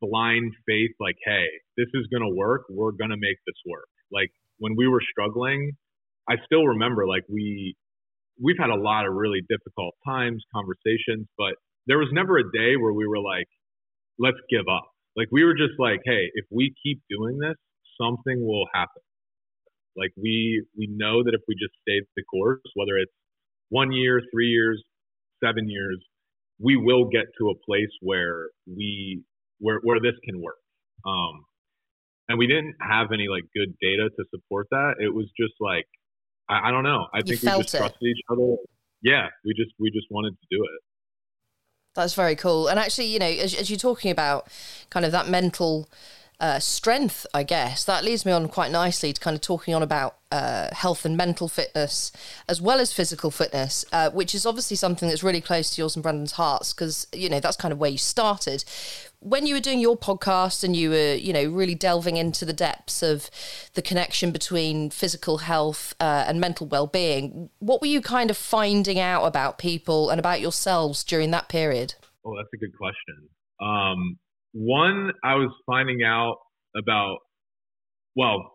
blind 0.00 0.52
faith, 0.66 0.92
like, 1.00 1.16
hey, 1.24 1.46
this 1.76 1.88
is 1.94 2.06
going 2.08 2.22
to 2.22 2.34
work. 2.34 2.64
We're 2.70 2.92
going 2.92 3.10
to 3.10 3.16
make 3.20 3.36
this 3.46 3.56
work. 3.68 3.88
Like 4.12 4.30
when 4.58 4.74
we 4.76 4.88
were 4.88 5.02
struggling, 5.10 5.72
I 6.28 6.36
still 6.46 6.64
remember 6.66 7.06
like 7.06 7.24
we 7.28 7.74
we've 8.42 8.58
had 8.58 8.70
a 8.70 8.76
lot 8.80 9.06
of 9.06 9.14
really 9.14 9.40
difficult 9.48 9.94
times, 10.06 10.42
conversations, 10.54 11.28
but 11.38 11.54
there 11.86 11.98
was 11.98 12.08
never 12.12 12.38
a 12.38 12.44
day 12.52 12.76
where 12.76 12.92
we 12.92 13.06
were 13.06 13.20
like, 13.20 13.46
let's 14.18 14.38
give 14.50 14.66
up. 14.70 14.88
Like 15.16 15.28
we 15.32 15.44
were 15.44 15.54
just 15.54 15.78
like, 15.78 16.00
hey, 16.04 16.30
if 16.34 16.46
we 16.50 16.74
keep 16.82 17.00
doing 17.10 17.38
this, 17.38 17.56
something 18.02 18.44
will 18.44 18.66
happen. 18.74 19.02
Like 19.96 20.12
we 20.16 20.64
we 20.76 20.88
know 20.90 21.22
that 21.22 21.34
if 21.34 21.42
we 21.46 21.54
just 21.54 21.74
stay 21.82 22.00
the 22.16 22.22
course, 22.24 22.60
whether 22.74 22.96
it's 22.96 23.12
one 23.68 23.92
year, 23.92 24.20
three 24.32 24.48
years, 24.48 24.82
seven 25.44 25.68
years, 25.68 25.98
we 26.58 26.76
will 26.76 27.04
get 27.08 27.26
to 27.38 27.50
a 27.50 27.54
place 27.66 27.92
where 28.00 28.48
we 28.66 29.22
where 29.58 29.80
where 29.82 30.00
this 30.00 30.14
can 30.24 30.40
work. 30.40 30.56
Um, 31.06 31.44
and 32.28 32.38
we 32.38 32.46
didn't 32.46 32.74
have 32.80 33.12
any 33.12 33.28
like 33.28 33.44
good 33.54 33.74
data 33.80 34.08
to 34.08 34.24
support 34.34 34.68
that. 34.70 34.94
It 34.98 35.12
was 35.14 35.26
just 35.38 35.54
like 35.60 35.86
I, 36.48 36.68
I 36.68 36.70
don't 36.70 36.84
know. 36.84 37.06
I 37.12 37.18
You 37.18 37.36
think 37.36 37.42
we 37.42 37.62
just 37.62 37.74
it. 37.74 37.78
trusted 37.78 38.02
each 38.02 38.22
other. 38.30 38.56
Yeah, 39.02 39.26
we 39.44 39.52
just 39.54 39.72
we 39.78 39.90
just 39.90 40.06
wanted 40.10 40.30
to 40.30 40.46
do 40.50 40.62
it. 40.62 40.80
That's 41.94 42.14
very 42.14 42.36
cool. 42.36 42.68
And 42.68 42.78
actually, 42.78 43.08
you 43.08 43.18
know, 43.18 43.26
as, 43.26 43.54
as 43.54 43.68
you're 43.68 43.78
talking 43.78 44.10
about 44.10 44.48
kind 44.88 45.04
of 45.04 45.12
that 45.12 45.28
mental 45.28 45.88
uh, 46.42 46.58
strength, 46.58 47.24
I 47.32 47.44
guess, 47.44 47.84
that 47.84 48.02
leads 48.04 48.26
me 48.26 48.32
on 48.32 48.48
quite 48.48 48.72
nicely 48.72 49.12
to 49.12 49.20
kind 49.20 49.36
of 49.36 49.40
talking 49.40 49.74
on 49.74 49.82
about 49.82 50.16
uh, 50.32 50.74
health 50.74 51.04
and 51.04 51.16
mental 51.16 51.46
fitness 51.46 52.10
as 52.48 52.60
well 52.60 52.80
as 52.80 52.92
physical 52.92 53.30
fitness, 53.30 53.84
uh, 53.92 54.10
which 54.10 54.34
is 54.34 54.44
obviously 54.44 54.76
something 54.76 55.08
that's 55.08 55.22
really 55.22 55.40
close 55.40 55.70
to 55.70 55.80
yours 55.80 55.94
and 55.94 56.02
Brandon's 56.02 56.32
hearts 56.32 56.72
because, 56.72 57.06
you 57.14 57.28
know, 57.28 57.38
that's 57.38 57.56
kind 57.56 57.70
of 57.70 57.78
where 57.78 57.90
you 57.90 57.98
started. 57.98 58.64
When 59.20 59.46
you 59.46 59.54
were 59.54 59.60
doing 59.60 59.78
your 59.78 59.96
podcast 59.96 60.64
and 60.64 60.74
you 60.74 60.90
were, 60.90 61.14
you 61.14 61.32
know, 61.32 61.44
really 61.44 61.76
delving 61.76 62.16
into 62.16 62.44
the 62.44 62.52
depths 62.52 63.04
of 63.04 63.30
the 63.74 63.82
connection 63.82 64.32
between 64.32 64.90
physical 64.90 65.38
health 65.38 65.94
uh, 66.00 66.24
and 66.26 66.40
mental 66.40 66.66
well-being, 66.66 67.50
what 67.60 67.80
were 67.80 67.86
you 67.86 68.00
kind 68.00 68.30
of 68.30 68.36
finding 68.36 68.98
out 68.98 69.26
about 69.26 69.58
people 69.58 70.10
and 70.10 70.18
about 70.18 70.40
yourselves 70.40 71.04
during 71.04 71.30
that 71.30 71.48
period? 71.48 71.94
Oh, 72.24 72.34
that's 72.36 72.52
a 72.52 72.56
good 72.56 72.76
question. 72.76 73.28
Um, 73.60 74.18
one, 74.52 75.12
I 75.24 75.34
was 75.34 75.50
finding 75.66 76.02
out 76.02 76.36
about, 76.76 77.18
well, 78.16 78.52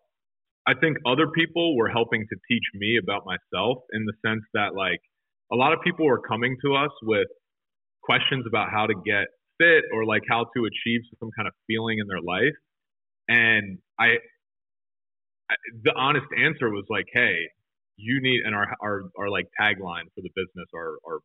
I 0.68 0.74
think 0.74 0.98
other 1.06 1.28
people 1.28 1.78
were 1.78 1.90
helping 1.90 2.22
to 2.22 2.36
teach 2.50 2.64
me 2.76 3.00
about 3.02 3.24
myself 3.26 3.78
in 3.94 4.06
the 4.06 4.14
sense 4.26 4.44
that, 4.54 4.76
like, 4.76 5.00
a 5.52 5.56
lot 5.56 5.74
of 5.74 5.80
people 5.82 6.06
were 6.06 6.22
coming 6.22 6.58
to 6.66 6.76
us 6.76 6.92
with 7.04 7.28
questions 8.04 8.46
about 8.48 8.70
how 8.72 8.86
to 8.86 8.94
get 9.06 9.28
fit 9.60 9.84
or 9.94 10.06
like 10.06 10.22
how 10.30 10.46
to 10.56 10.66
achieve 10.66 11.02
some 11.20 11.30
kind 11.36 11.48
of 11.48 11.54
feeling 11.68 11.98
in 12.00 12.08
their 12.08 12.22
life. 12.22 12.56
And 13.28 13.80
I, 14.00 14.18
I 15.50 15.56
the 15.84 15.94
honest 15.96 16.28
answer 16.38 16.70
was 16.70 16.86
like, 16.90 17.06
hey, 17.14 17.36
you 17.98 18.22
need, 18.22 18.42
and 18.46 18.56
our, 18.56 18.68
our, 18.82 19.02
our 19.18 19.30
like 19.30 19.46
tagline 19.60 20.08
for 20.14 20.22
the 20.22 20.30
business, 20.36 20.68
our, 20.76 20.98
our 21.08 21.20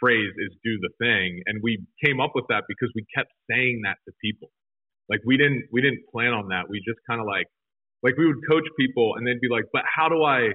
phrase 0.00 0.32
is 0.38 0.52
do 0.64 0.78
the 0.80 0.90
thing. 0.98 1.42
And 1.46 1.60
we 1.62 1.78
came 2.04 2.20
up 2.20 2.32
with 2.34 2.44
that 2.48 2.64
because 2.68 2.90
we 2.94 3.04
kept 3.14 3.30
saying 3.50 3.82
that 3.84 3.96
to 4.06 4.12
people. 4.22 4.50
Like 5.08 5.20
we 5.24 5.36
didn't 5.36 5.68
we 5.72 5.80
didn't 5.80 6.04
plan 6.12 6.32
on 6.32 6.48
that. 6.48 6.68
We 6.68 6.78
just 6.86 7.00
kind 7.08 7.20
of 7.20 7.26
like 7.26 7.46
like 8.02 8.16
we 8.16 8.26
would 8.26 8.42
coach 8.48 8.66
people 8.78 9.14
and 9.16 9.26
they'd 9.26 9.40
be 9.40 9.48
like 9.50 9.64
but 9.72 9.82
how 9.88 10.08
do 10.08 10.22
i 10.22 10.52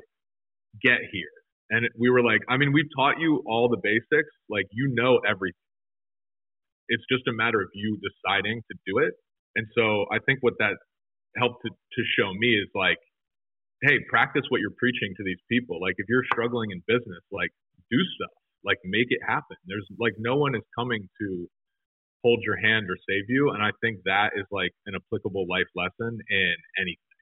get 0.81 0.99
here? 1.11 1.33
And 1.69 1.87
we 1.97 2.09
were 2.09 2.21
like 2.21 2.41
i 2.49 2.57
mean 2.57 2.71
we've 2.73 2.89
taught 2.95 3.19
you 3.19 3.41
all 3.47 3.69
the 3.69 3.81
basics. 3.81 4.29
Like 4.49 4.65
you 4.71 4.93
know 4.93 5.19
everything. 5.27 5.57
It's 6.89 7.03
just 7.09 7.27
a 7.27 7.33
matter 7.33 7.61
of 7.61 7.69
you 7.73 7.97
deciding 7.97 8.61
to 8.69 8.75
do 8.85 8.99
it. 8.99 9.13
And 9.55 9.65
so 9.75 10.05
I 10.11 10.19
think 10.25 10.39
what 10.41 10.53
that 10.59 10.75
helped 11.37 11.61
to, 11.65 11.69
to 11.69 12.01
show 12.17 12.33
me 12.33 12.53
is 12.57 12.69
like, 12.75 12.97
hey, 13.81 13.97
practice 14.09 14.43
what 14.49 14.61
you're 14.61 14.77
preaching 14.77 15.13
to 15.17 15.23
these 15.23 15.39
people. 15.49 15.79
Like 15.81 15.95
if 15.97 16.05
you're 16.09 16.25
struggling 16.31 16.71
in 16.71 16.81
business, 16.87 17.23
like 17.31 17.49
do 17.89 17.97
stuff, 18.17 18.33
like 18.65 18.77
make 18.85 19.07
it 19.09 19.19
happen. 19.25 19.57
There's 19.65 19.87
like 19.99 20.13
no 20.17 20.35
one 20.35 20.55
is 20.55 20.63
coming 20.77 21.07
to 21.21 21.47
hold 22.23 22.39
your 22.43 22.57
hand 22.57 22.87
or 22.89 22.95
save 23.07 23.25
you. 23.27 23.51
And 23.51 23.61
I 23.61 23.71
think 23.81 23.99
that 24.05 24.31
is 24.35 24.45
like 24.51 24.71
an 24.85 24.95
applicable 24.95 25.45
life 25.49 25.67
lesson 25.75 26.19
in 26.29 26.55
anything. 26.79 27.19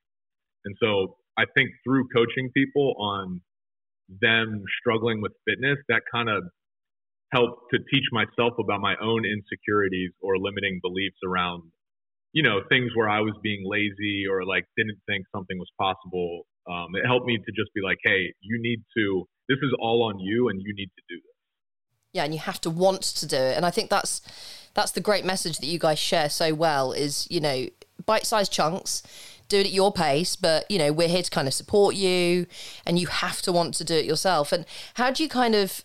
And 0.66 0.76
so 0.82 1.18
I 1.38 1.46
think 1.56 1.72
through 1.84 2.08
coaching 2.16 2.52
people 2.56 2.94
on 3.00 3.42
them 4.22 4.64
struggling 4.80 5.22
with 5.22 5.32
fitness, 5.48 5.78
that 5.90 6.02
kind 6.12 6.30
of 6.30 6.44
helped 7.34 7.72
to 7.72 7.80
teach 7.92 8.04
myself 8.12 8.54
about 8.60 8.82
my 8.82 8.96
own 9.02 9.24
insecurities 9.26 10.12
or 10.22 10.38
limiting 10.38 10.80
beliefs 10.84 11.18
around, 11.26 11.64
you 12.34 12.44
know, 12.44 12.60
things 12.70 12.92
where 12.94 13.10
I 13.10 13.22
was 13.22 13.34
being 13.42 13.64
lazy 13.66 14.26
or 14.30 14.46
like 14.46 14.66
didn't 14.78 15.00
think 15.08 15.26
something 15.34 15.58
was 15.58 15.72
possible. 15.80 16.44
Um, 16.70 16.94
it 16.94 17.08
helped 17.08 17.26
me 17.26 17.38
to 17.38 17.52
just 17.56 17.74
be 17.74 17.82
like, 17.82 17.98
hey, 18.04 18.34
you 18.42 18.62
need 18.62 18.84
to, 18.98 19.26
this 19.52 19.62
is 19.62 19.74
all 19.80 20.04
on 20.04 20.20
you 20.20 20.50
and 20.50 20.62
you 20.62 20.74
need 20.74 20.92
to 20.96 21.04
do 21.10 21.16
this. 21.16 21.36
Yeah, 22.14 22.24
and 22.24 22.34
you 22.34 22.40
have 22.40 22.62
to 22.62 22.70
want 22.70 23.02
to 23.04 23.26
do 23.26 23.38
it. 23.38 23.58
And 23.58 23.66
I 23.66 23.72
think 23.72 23.90
that's 23.90 24.22
that's 24.74 24.92
the 24.92 25.02
great 25.02 25.26
message 25.26 25.58
that 25.58 25.68
you 25.68 25.80
guys 25.80 26.00
share 26.00 26.30
so 26.30 26.54
well 26.54 26.94
is, 26.94 27.28
you 27.30 27.42
know, 27.42 27.68
bite-sized 28.06 28.52
chunks 28.52 29.04
do 29.52 29.60
it 29.60 29.68
at 29.68 29.74
your 29.74 29.92
pace, 29.92 30.36
but 30.36 30.70
you 30.72 30.80
know, 30.80 30.92
we're 30.92 31.08
here 31.10 31.22
to 31.22 31.30
kind 31.30 31.48
of 31.48 31.54
support 31.54 31.96
you 31.96 32.48
and 32.86 32.98
you 32.98 33.08
have 33.08 33.42
to 33.44 33.52
want 33.52 33.74
to 33.76 33.84
do 33.84 33.96
it 33.96 34.06
yourself. 34.06 34.52
And 34.52 34.66
how 34.96 35.12
do 35.12 35.22
you 35.22 35.30
kind 35.30 35.56
of 35.56 35.84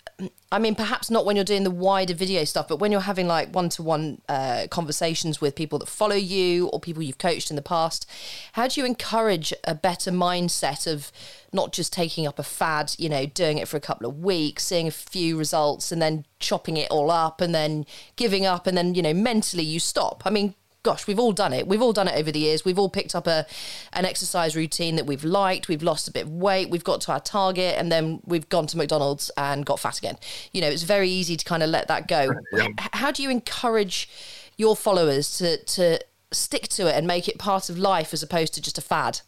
I 0.50 0.58
mean, 0.58 0.74
perhaps 0.74 1.10
not 1.10 1.26
when 1.26 1.36
you're 1.36 1.44
doing 1.44 1.64
the 1.64 1.70
wider 1.70 2.14
video 2.14 2.44
stuff, 2.44 2.68
but 2.68 2.78
when 2.78 2.90
you're 2.90 3.02
having 3.02 3.26
like 3.26 3.54
one 3.54 3.68
to 3.70 3.82
one 3.82 4.22
conversations 4.70 5.40
with 5.40 5.54
people 5.54 5.78
that 5.80 5.88
follow 5.88 6.16
you 6.16 6.68
or 6.68 6.80
people 6.80 7.02
you've 7.02 7.18
coached 7.18 7.50
in 7.50 7.56
the 7.56 7.62
past, 7.62 8.08
how 8.52 8.66
do 8.66 8.80
you 8.80 8.86
encourage 8.86 9.52
a 9.64 9.74
better 9.74 10.10
mindset 10.10 10.90
of 10.90 11.12
not 11.52 11.72
just 11.72 11.92
taking 11.92 12.26
up 12.26 12.38
a 12.38 12.42
fad, 12.42 12.94
you 12.98 13.08
know, 13.08 13.26
doing 13.26 13.58
it 13.58 13.68
for 13.68 13.76
a 13.76 13.80
couple 13.80 14.08
of 14.08 14.20
weeks, 14.20 14.64
seeing 14.64 14.88
a 14.88 14.92
few 14.92 15.36
results 15.36 15.92
and 15.92 16.00
then 16.00 16.24
chopping 16.38 16.76
it 16.78 16.90
all 16.90 17.10
up 17.10 17.40
and 17.40 17.54
then 17.54 17.84
giving 18.14 18.46
up 18.46 18.66
and 18.66 18.78
then, 18.78 18.94
you 18.94 19.02
know, 19.02 19.12
mentally 19.12 19.64
you 19.64 19.80
stop? 19.80 20.22
I 20.24 20.30
mean, 20.30 20.54
gosh, 20.86 21.08
we've 21.08 21.18
all 21.18 21.32
done 21.32 21.52
it. 21.52 21.66
We've 21.66 21.82
all 21.82 21.92
done 21.92 22.06
it 22.06 22.14
over 22.14 22.30
the 22.30 22.38
years. 22.38 22.64
We've 22.64 22.78
all 22.78 22.88
picked 22.88 23.16
up 23.16 23.26
a 23.26 23.44
an 23.92 24.04
exercise 24.04 24.54
routine 24.54 24.94
that 24.94 25.04
we've 25.04 25.24
liked. 25.24 25.66
We've 25.66 25.82
lost 25.82 26.06
a 26.06 26.12
bit 26.12 26.26
of 26.26 26.30
weight. 26.30 26.70
We've 26.70 26.84
got 26.84 27.00
to 27.02 27.12
our 27.12 27.18
target, 27.18 27.74
and 27.76 27.90
then 27.90 28.20
we've 28.24 28.48
gone 28.48 28.68
to 28.68 28.76
McDonald's 28.76 29.28
and 29.36 29.66
got 29.66 29.80
fat 29.80 29.98
again. 29.98 30.16
You 30.52 30.60
know, 30.60 30.68
it's 30.68 30.84
very 30.84 31.10
easy 31.10 31.36
to 31.36 31.44
kind 31.44 31.64
of 31.64 31.70
let 31.70 31.88
that 31.88 32.06
go. 32.06 32.30
Yeah. 32.52 32.68
How 32.92 33.10
do 33.10 33.24
you 33.24 33.30
encourage 33.30 34.08
your 34.56 34.76
followers 34.76 35.36
to 35.38 35.56
to 35.64 35.98
stick 36.30 36.68
to 36.68 36.86
it 36.86 36.94
and 36.94 37.04
make 37.04 37.26
it 37.26 37.36
part 37.36 37.68
of 37.68 37.76
life 37.76 38.12
as 38.12 38.22
opposed 38.22 38.54
to 38.54 38.62
just 38.62 38.78
a 38.78 38.82
fad? 38.82 39.22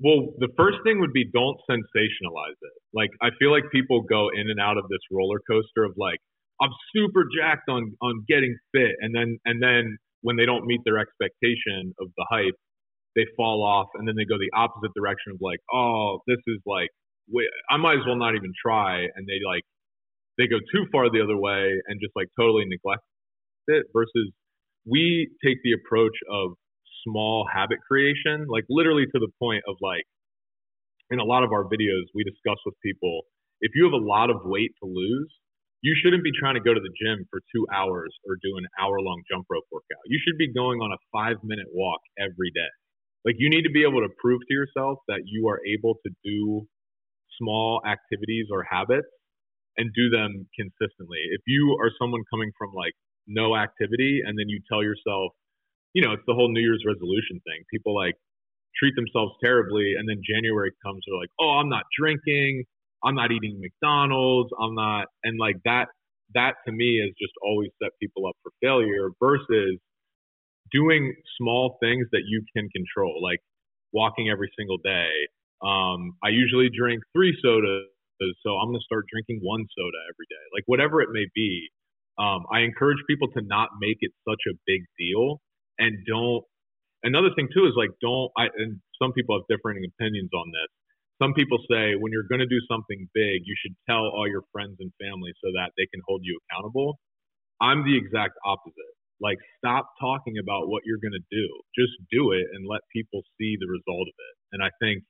Well, 0.00 0.32
the 0.38 0.48
first 0.56 0.78
thing 0.84 1.00
would 1.00 1.12
be 1.12 1.24
don't 1.24 1.58
sensationalize 1.68 2.58
it. 2.62 2.76
Like 2.94 3.10
I 3.20 3.30
feel 3.40 3.50
like 3.50 3.64
people 3.72 4.02
go 4.02 4.28
in 4.28 4.48
and 4.48 4.60
out 4.60 4.78
of 4.78 4.84
this 4.88 5.00
roller 5.10 5.40
coaster 5.50 5.82
of 5.82 5.94
like 5.96 6.20
I'm 6.62 6.70
super 6.94 7.24
jacked 7.36 7.68
on 7.68 7.96
on 8.00 8.24
getting 8.28 8.56
fit 8.72 8.94
and 9.00 9.12
then 9.12 9.38
and 9.44 9.60
then 9.60 9.98
when 10.22 10.36
they 10.36 10.46
don't 10.46 10.66
meet 10.66 10.80
their 10.84 10.98
expectation 10.98 11.94
of 12.00 12.08
the 12.16 12.26
hype, 12.30 12.58
they 13.16 13.26
fall 13.36 13.62
off 13.64 13.88
and 13.94 14.06
then 14.06 14.14
they 14.16 14.24
go 14.24 14.38
the 14.38 14.50
opposite 14.54 14.92
direction 14.94 15.32
of 15.32 15.38
like, 15.40 15.58
oh, 15.72 16.20
this 16.26 16.38
is 16.46 16.60
like, 16.66 16.88
I 17.70 17.76
might 17.76 17.98
as 17.98 18.06
well 18.06 18.16
not 18.16 18.34
even 18.34 18.52
try. 18.54 19.06
And 19.14 19.26
they 19.26 19.40
like, 19.44 19.62
they 20.38 20.46
go 20.46 20.58
too 20.72 20.86
far 20.92 21.10
the 21.10 21.20
other 21.22 21.36
way 21.36 21.74
and 21.86 22.00
just 22.00 22.14
like 22.14 22.28
totally 22.38 22.64
neglect 22.66 23.02
it 23.68 23.84
versus 23.92 24.32
we 24.86 25.28
take 25.44 25.58
the 25.62 25.72
approach 25.72 26.16
of 26.30 26.52
small 27.04 27.46
habit 27.52 27.78
creation, 27.86 28.46
like 28.48 28.64
literally 28.70 29.04
to 29.04 29.18
the 29.18 29.28
point 29.38 29.62
of 29.68 29.76
like, 29.82 30.04
in 31.10 31.18
a 31.18 31.24
lot 31.24 31.42
of 31.42 31.52
our 31.52 31.64
videos, 31.64 32.04
we 32.14 32.24
discuss 32.24 32.58
with 32.64 32.74
people 32.84 33.22
if 33.60 33.72
you 33.74 33.84
have 33.84 33.92
a 33.92 34.04
lot 34.04 34.30
of 34.30 34.36
weight 34.44 34.70
to 34.82 34.88
lose, 34.88 35.32
you 35.82 35.94
shouldn't 35.94 36.24
be 36.24 36.32
trying 36.34 36.54
to 36.54 36.64
go 36.64 36.74
to 36.74 36.80
the 36.80 36.94
gym 36.98 37.26
for 37.30 37.40
two 37.54 37.66
hours 37.72 38.10
or 38.26 38.34
do 38.42 38.56
an 38.58 38.66
hour 38.80 38.98
long 39.00 39.22
jump 39.30 39.46
rope 39.50 39.64
workout. 39.70 40.02
You 40.06 40.18
should 40.24 40.38
be 40.38 40.52
going 40.52 40.80
on 40.80 40.90
a 40.90 40.98
five 41.12 41.36
minute 41.44 41.68
walk 41.72 42.00
every 42.18 42.50
day. 42.54 42.72
Like 43.24 43.36
you 43.38 43.50
need 43.50 43.62
to 43.62 43.70
be 43.70 43.82
able 43.82 44.00
to 44.02 44.10
prove 44.18 44.40
to 44.40 44.54
yourself 44.54 44.98
that 45.08 45.22
you 45.26 45.48
are 45.48 45.60
able 45.66 45.94
to 46.06 46.10
do 46.24 46.66
small 47.38 47.80
activities 47.86 48.46
or 48.50 48.66
habits 48.68 49.06
and 49.76 49.90
do 49.94 50.10
them 50.10 50.48
consistently. 50.58 51.22
If 51.30 51.42
you 51.46 51.78
are 51.80 51.90
someone 52.00 52.22
coming 52.30 52.50
from 52.58 52.74
like 52.74 52.94
no 53.26 53.54
activity 53.54 54.22
and 54.26 54.38
then 54.38 54.48
you 54.48 54.58
tell 54.66 54.82
yourself, 54.82 55.30
you 55.94 56.02
know, 56.02 56.12
it's 56.12 56.26
the 56.26 56.34
whole 56.34 56.50
New 56.50 56.60
Year's 56.60 56.82
resolution 56.86 57.38
thing. 57.46 57.62
People 57.70 57.94
like 57.94 58.14
treat 58.76 58.94
themselves 58.96 59.32
terribly 59.42 59.94
and 59.98 60.08
then 60.08 60.18
January 60.26 60.72
comes, 60.84 61.02
they're 61.06 61.18
like, 61.18 61.30
oh, 61.40 61.62
I'm 61.62 61.68
not 61.68 61.84
drinking. 61.96 62.64
I'm 63.04 63.14
not 63.14 63.32
eating 63.32 63.60
McDonald's. 63.60 64.50
I'm 64.60 64.74
not, 64.74 65.06
and 65.24 65.38
like 65.38 65.56
that, 65.64 65.86
that 66.34 66.54
to 66.66 66.72
me 66.72 67.00
has 67.00 67.10
just 67.18 67.32
always 67.42 67.70
set 67.82 67.92
people 68.00 68.26
up 68.26 68.34
for 68.42 68.52
failure 68.60 69.10
versus 69.20 69.78
doing 70.72 71.14
small 71.38 71.78
things 71.80 72.06
that 72.12 72.22
you 72.26 72.44
can 72.54 72.68
control, 72.70 73.22
like 73.22 73.40
walking 73.92 74.28
every 74.30 74.50
single 74.58 74.78
day. 74.84 75.10
Um, 75.62 76.14
I 76.22 76.28
usually 76.30 76.68
drink 76.70 77.02
three 77.14 77.36
sodas, 77.42 77.86
so 78.20 78.50
I'm 78.58 78.68
going 78.68 78.78
to 78.78 78.84
start 78.84 79.06
drinking 79.10 79.40
one 79.42 79.64
soda 79.76 79.98
every 80.12 80.26
day, 80.28 80.44
like 80.54 80.64
whatever 80.66 81.00
it 81.00 81.08
may 81.12 81.26
be. 81.34 81.68
Um, 82.18 82.44
I 82.52 82.60
encourage 82.60 82.98
people 83.08 83.28
to 83.36 83.42
not 83.42 83.70
make 83.80 83.98
it 84.00 84.12
such 84.28 84.42
a 84.50 84.54
big 84.66 84.82
deal 84.98 85.40
and 85.78 85.96
don't. 86.06 86.44
Another 87.04 87.30
thing 87.36 87.48
too 87.54 87.64
is 87.66 87.74
like 87.76 87.90
don't. 88.02 88.30
I 88.36 88.50
and 88.58 88.80
some 89.00 89.12
people 89.12 89.38
have 89.38 89.46
differing 89.48 89.86
opinions 89.86 90.30
on 90.34 90.50
this 90.50 90.70
some 91.20 91.34
people 91.34 91.58
say 91.70 91.98
when 91.98 92.12
you're 92.14 92.26
going 92.30 92.40
to 92.40 92.50
do 92.50 92.62
something 92.70 93.08
big, 93.14 93.42
you 93.44 93.54
should 93.58 93.74
tell 93.90 94.06
all 94.06 94.26
your 94.30 94.46
friends 94.52 94.78
and 94.78 94.90
family 95.02 95.34
so 95.42 95.50
that 95.58 95.74
they 95.76 95.86
can 95.90 96.00
hold 96.06 96.22
you 96.22 96.38
accountable. 96.46 96.98
I'm 97.60 97.82
the 97.82 97.98
exact 97.98 98.38
opposite. 98.46 98.94
Like, 99.20 99.38
stop 99.58 99.90
talking 99.98 100.38
about 100.38 100.70
what 100.70 100.86
you're 100.86 101.02
going 101.02 101.18
to 101.18 101.26
do. 101.26 101.46
Just 101.74 101.98
do 102.10 102.30
it 102.30 102.46
and 102.54 102.62
let 102.70 102.86
people 102.94 103.26
see 103.34 103.58
the 103.58 103.66
result 103.66 104.06
of 104.06 104.14
it. 104.14 104.34
And 104.54 104.62
I 104.62 104.70
think 104.78 105.02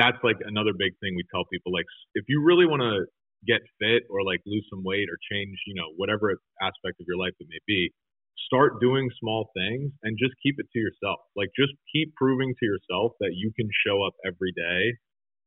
that's 0.00 0.16
like 0.24 0.40
another 0.40 0.72
big 0.72 0.96
thing 1.04 1.12
we 1.12 1.24
tell 1.28 1.44
people. 1.52 1.68
Like, 1.68 1.84
if 2.16 2.24
you 2.28 2.40
really 2.40 2.64
want 2.64 2.80
to 2.80 3.04
get 3.44 3.60
fit 3.76 4.08
or 4.08 4.24
like 4.24 4.40
lose 4.48 4.64
some 4.72 4.80
weight 4.80 5.12
or 5.12 5.20
change, 5.28 5.52
you 5.68 5.76
know, 5.76 5.92
whatever 6.00 6.32
aspect 6.64 6.96
of 6.96 7.04
your 7.04 7.20
life 7.20 7.36
it 7.36 7.48
may 7.52 7.60
be, 7.68 7.92
start 8.48 8.80
doing 8.80 9.12
small 9.20 9.52
things 9.52 9.92
and 10.00 10.16
just 10.16 10.32
keep 10.40 10.56
it 10.56 10.66
to 10.72 10.80
yourself. 10.80 11.20
Like, 11.36 11.52
just 11.52 11.76
keep 11.92 12.16
proving 12.16 12.56
to 12.56 12.64
yourself 12.64 13.12
that 13.20 13.36
you 13.36 13.52
can 13.52 13.68
show 13.84 14.00
up 14.00 14.16
every 14.24 14.56
day 14.56 14.96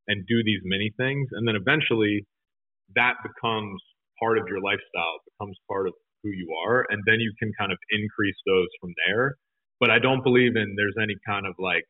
and 0.09 0.25
do 0.25 0.41
these 0.43 0.59
many 0.65 0.91
things. 0.97 1.29
And 1.31 1.47
then 1.47 1.55
eventually 1.55 2.25
that 2.97 3.21
becomes 3.21 3.79
part 4.17 4.41
of 4.41 4.49
your 4.49 4.59
lifestyle, 4.59 5.21
becomes 5.37 5.55
part 5.69 5.87
of 5.87 5.93
who 6.23 6.31
you 6.33 6.49
are. 6.65 6.85
And 6.89 6.99
then 7.05 7.21
you 7.21 7.31
can 7.37 7.53
kind 7.57 7.71
of 7.71 7.77
increase 7.93 8.35
those 8.45 8.67
from 8.81 8.91
there. 9.05 9.37
But 9.79 9.91
I 9.91 9.99
don't 9.99 10.23
believe 10.25 10.57
in 10.57 10.73
there's 10.75 10.97
any 10.99 11.15
kind 11.25 11.45
of 11.45 11.53
like, 11.59 11.85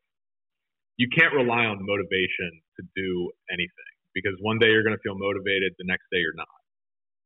you 1.00 1.08
can't 1.08 1.32
rely 1.32 1.64
on 1.64 1.80
motivation 1.80 2.60
to 2.76 2.84
do 2.94 3.32
anything 3.50 3.92
because 4.12 4.36
one 4.44 4.60
day 4.60 4.68
you're 4.68 4.84
going 4.84 4.94
to 4.94 5.02
feel 5.02 5.16
motivated, 5.16 5.72
the 5.80 5.88
next 5.88 6.04
day 6.12 6.20
you're 6.20 6.36
not. 6.36 6.60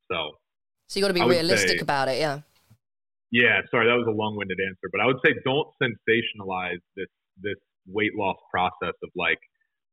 So, 0.06 0.38
so 0.86 1.00
you 1.00 1.02
got 1.02 1.08
to 1.08 1.18
be 1.18 1.26
realistic 1.26 1.80
say, 1.80 1.82
about 1.82 2.08
it. 2.08 2.18
Yeah. 2.22 2.46
Yeah. 3.32 3.66
Sorry. 3.72 3.90
That 3.90 3.98
was 3.98 4.06
a 4.06 4.14
long 4.14 4.36
winded 4.38 4.58
answer, 4.62 4.88
but 4.92 5.02
I 5.02 5.06
would 5.06 5.18
say 5.26 5.34
don't 5.44 5.66
sensationalize 5.82 6.78
this, 6.96 7.10
this 7.42 7.58
weight 7.84 8.14
loss 8.14 8.36
process 8.48 8.94
of 9.02 9.10
like, 9.16 9.42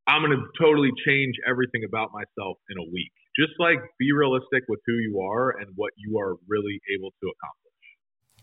I'm 0.06 0.22
going 0.22 0.36
to 0.36 0.44
totally 0.60 0.90
change 1.06 1.34
everything 1.48 1.82
about 1.86 2.10
myself 2.12 2.58
in 2.70 2.78
a 2.78 2.90
week. 2.92 3.12
Just 3.38 3.52
like 3.58 3.78
be 3.98 4.12
realistic 4.12 4.64
with 4.68 4.80
who 4.86 4.94
you 4.94 5.20
are 5.20 5.50
and 5.58 5.68
what 5.76 5.92
you 5.96 6.18
are 6.18 6.34
really 6.48 6.80
able 6.94 7.10
to 7.10 7.30
accomplish. 7.30 7.72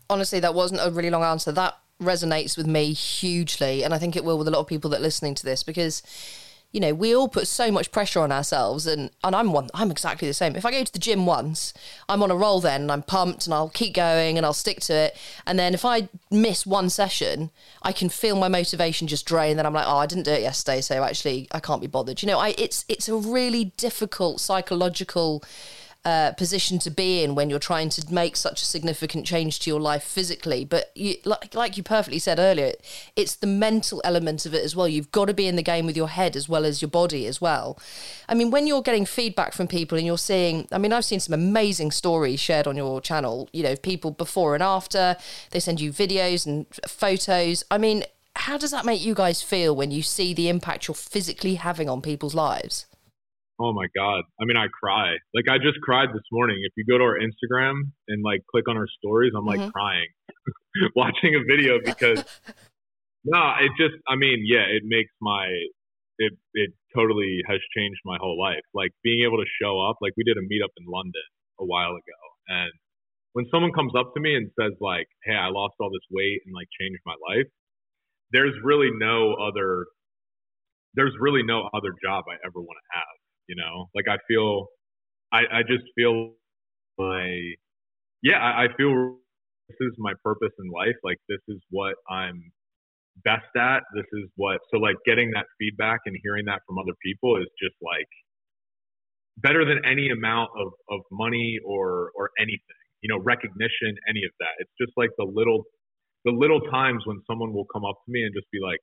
Honestly, 0.08 0.40
that 0.40 0.54
wasn't 0.54 0.80
a 0.82 0.90
really 0.90 1.10
long 1.10 1.22
answer. 1.22 1.52
That 1.52 1.74
resonates 2.00 2.56
with 2.56 2.66
me 2.66 2.92
hugely. 2.92 3.84
And 3.84 3.94
I 3.94 3.98
think 3.98 4.16
it 4.16 4.24
will 4.24 4.38
with 4.38 4.48
a 4.48 4.50
lot 4.50 4.60
of 4.60 4.66
people 4.66 4.90
that 4.90 5.00
are 5.00 5.02
listening 5.02 5.34
to 5.36 5.44
this 5.44 5.62
because 5.62 6.02
you 6.72 6.80
know, 6.80 6.94
we 6.94 7.14
all 7.14 7.28
put 7.28 7.48
so 7.48 7.72
much 7.72 7.90
pressure 7.90 8.20
on 8.20 8.30
ourselves, 8.30 8.86
and, 8.86 9.10
and 9.24 9.34
I'm 9.34 9.52
one. 9.52 9.70
I'm 9.74 9.90
exactly 9.90 10.28
the 10.28 10.34
same. 10.34 10.54
If 10.54 10.64
I 10.64 10.70
go 10.70 10.84
to 10.84 10.92
the 10.92 11.00
gym 11.00 11.26
once, 11.26 11.74
I'm 12.08 12.22
on 12.22 12.30
a 12.30 12.36
roll 12.36 12.60
then, 12.60 12.82
and 12.82 12.92
I'm 12.92 13.02
pumped, 13.02 13.46
and 13.46 13.54
I'll 13.54 13.70
keep 13.70 13.94
going, 13.94 14.36
and 14.36 14.46
I'll 14.46 14.52
stick 14.52 14.80
to 14.82 14.94
it. 14.94 15.16
And 15.46 15.58
then 15.58 15.74
if 15.74 15.84
I 15.84 16.08
miss 16.30 16.64
one 16.64 16.88
session, 16.88 17.50
I 17.82 17.90
can 17.90 18.08
feel 18.08 18.36
my 18.36 18.48
motivation 18.48 19.08
just 19.08 19.26
drain. 19.26 19.56
Then 19.56 19.66
I'm 19.66 19.74
like, 19.74 19.86
oh, 19.86 19.96
I 19.96 20.06
didn't 20.06 20.24
do 20.24 20.32
it 20.32 20.42
yesterday, 20.42 20.80
so 20.80 21.02
actually 21.02 21.48
I 21.50 21.58
can't 21.58 21.80
be 21.80 21.88
bothered. 21.88 22.22
You 22.22 22.28
know, 22.28 22.38
I 22.38 22.54
it's 22.56 22.84
it's 22.88 23.08
a 23.08 23.16
really 23.16 23.72
difficult 23.76 24.40
psychological 24.40 25.42
position 26.04 26.78
to 26.78 26.90
be 26.90 27.22
in 27.22 27.34
when 27.34 27.50
you're 27.50 27.58
trying 27.58 27.88
to 27.90 28.12
make 28.12 28.36
such 28.36 28.62
a 28.62 28.64
significant 28.64 29.26
change 29.26 29.58
to 29.60 29.70
your 29.70 29.80
life 29.80 30.02
physically. 30.02 30.64
But 30.64 30.90
you, 30.94 31.16
like, 31.24 31.54
like 31.54 31.76
you 31.76 31.82
perfectly 31.82 32.18
said 32.18 32.38
earlier, 32.38 32.72
it's 33.16 33.34
the 33.34 33.46
mental 33.46 34.00
element 34.04 34.46
of 34.46 34.54
it 34.54 34.64
as 34.64 34.74
well. 34.74 34.88
You've 34.88 35.12
got 35.12 35.26
to 35.26 35.34
be 35.34 35.46
in 35.46 35.56
the 35.56 35.62
game 35.62 35.86
with 35.86 35.96
your 35.96 36.08
head 36.08 36.36
as 36.36 36.48
well 36.48 36.64
as 36.64 36.80
your 36.80 36.90
body 36.90 37.26
as 37.26 37.40
well. 37.40 37.78
I 38.28 38.34
mean, 38.34 38.50
when 38.50 38.66
you're 38.66 38.82
getting 38.82 39.04
feedback 39.04 39.52
from 39.52 39.68
people 39.68 39.98
and 39.98 40.06
you're 40.06 40.18
seeing, 40.18 40.66
I 40.72 40.78
mean, 40.78 40.92
I've 40.92 41.04
seen 41.04 41.20
some 41.20 41.34
amazing 41.34 41.90
stories 41.90 42.40
shared 42.40 42.66
on 42.66 42.76
your 42.76 43.00
channel, 43.00 43.48
you 43.52 43.62
know, 43.62 43.76
people 43.76 44.10
before 44.10 44.54
and 44.54 44.62
after, 44.62 45.16
they 45.50 45.60
send 45.60 45.80
you 45.80 45.92
videos 45.92 46.46
and 46.46 46.66
photos. 46.86 47.64
I 47.70 47.78
mean, 47.78 48.04
how 48.36 48.56
does 48.56 48.70
that 48.70 48.86
make 48.86 49.04
you 49.04 49.14
guys 49.14 49.42
feel 49.42 49.76
when 49.76 49.90
you 49.90 50.02
see 50.02 50.32
the 50.32 50.48
impact 50.48 50.88
you're 50.88 50.94
physically 50.94 51.56
having 51.56 51.88
on 51.88 52.00
people's 52.00 52.34
lives? 52.34 52.86
Oh 53.60 53.74
my 53.74 53.86
god! 53.94 54.24
I 54.40 54.46
mean, 54.46 54.56
I 54.56 54.68
cry. 54.72 55.16
Like 55.34 55.44
I 55.50 55.58
just 55.58 55.78
cried 55.82 56.08
this 56.14 56.24
morning. 56.32 56.56
If 56.64 56.72
you 56.78 56.84
go 56.88 56.96
to 56.96 57.04
our 57.04 57.18
Instagram 57.20 57.92
and 58.08 58.24
like 58.24 58.40
click 58.50 58.64
on 58.68 58.78
our 58.78 58.88
stories, 58.96 59.32
I'm 59.36 59.44
like 59.44 59.60
mm-hmm. 59.60 59.76
crying 59.76 60.08
watching 60.96 61.36
a 61.36 61.44
video 61.44 61.78
because 61.84 62.24
no, 63.24 63.52
it 63.60 63.70
just. 63.76 64.00
I 64.08 64.16
mean, 64.16 64.44
yeah, 64.48 64.64
it 64.64 64.82
makes 64.86 65.12
my 65.20 65.44
it 66.16 66.32
it 66.54 66.70
totally 66.96 67.42
has 67.48 67.60
changed 67.76 68.00
my 68.06 68.16
whole 68.18 68.40
life. 68.40 68.64
Like 68.72 68.92
being 69.04 69.28
able 69.28 69.36
to 69.36 69.48
show 69.60 69.78
up. 69.78 69.96
Like 70.00 70.14
we 70.16 70.24
did 70.24 70.38
a 70.38 70.44
meetup 70.48 70.72
in 70.80 70.88
London 70.88 71.28
a 71.60 71.66
while 71.66 71.92
ago, 71.92 72.20
and 72.48 72.72
when 73.34 73.44
someone 73.52 73.72
comes 73.72 73.92
up 73.92 74.14
to 74.14 74.20
me 74.20 74.36
and 74.36 74.50
says 74.58 74.72
like, 74.80 75.06
"Hey, 75.24 75.36
I 75.36 75.52
lost 75.52 75.74
all 75.80 75.90
this 75.90 76.08
weight 76.10 76.40
and 76.46 76.54
like 76.54 76.68
changed 76.80 77.02
my 77.04 77.16
life," 77.28 77.52
there's 78.32 78.56
really 78.64 78.88
no 78.90 79.34
other 79.34 79.84
there's 80.94 81.12
really 81.20 81.42
no 81.42 81.68
other 81.74 81.92
job 82.02 82.24
I 82.24 82.40
ever 82.40 82.56
want 82.56 82.78
to 82.80 82.88
have 82.96 83.19
you 83.50 83.56
know? 83.62 83.90
Like 83.96 84.08
i 84.08 84.18
feel 84.28 84.68
i 85.32 85.42
i 85.58 85.62
just 85.72 85.86
feel 85.96 86.34
my 86.98 87.26
yeah 88.22 88.38
I, 88.38 88.64
I 88.64 88.68
feel 88.78 89.18
this 89.70 89.78
is 89.88 89.94
my 89.98 90.14
purpose 90.24 90.54
in 90.64 90.70
life. 90.70 90.96
Like 91.04 91.18
this 91.28 91.42
is 91.48 91.60
what 91.70 91.96
i'm 92.10 92.38
best 93.24 93.52
at. 93.56 93.82
This 93.94 94.06
is 94.14 94.26
what 94.36 94.60
so 94.72 94.78
like 94.78 94.96
getting 95.06 95.30
that 95.32 95.46
feedback 95.60 96.00
and 96.06 96.16
hearing 96.24 96.46
that 96.46 96.60
from 96.66 96.78
other 96.78 96.96
people 97.04 97.36
is 97.38 97.48
just 97.62 97.76
like 97.82 98.08
better 99.38 99.64
than 99.64 99.84
any 99.84 100.10
amount 100.10 100.50
of 100.58 100.68
of 100.90 101.00
money 101.12 101.58
or 101.66 102.10
or 102.16 102.30
anything 102.40 102.78
you 103.02 103.08
know 103.12 103.20
recognition 103.22 103.96
any 104.08 104.24
of 104.24 104.32
that. 104.40 104.54
It's 104.60 104.72
just 104.80 104.92
like 104.96 105.10
the 105.18 105.26
little 105.26 105.64
the 106.24 106.32
little 106.32 106.60
times 106.72 107.02
when 107.06 107.20
someone 107.28 107.52
will 107.54 107.66
come 107.72 107.84
up 107.84 107.96
to 108.06 108.12
me 108.12 108.22
and 108.24 108.32
just 108.34 108.50
be 108.52 108.60
like 108.62 108.80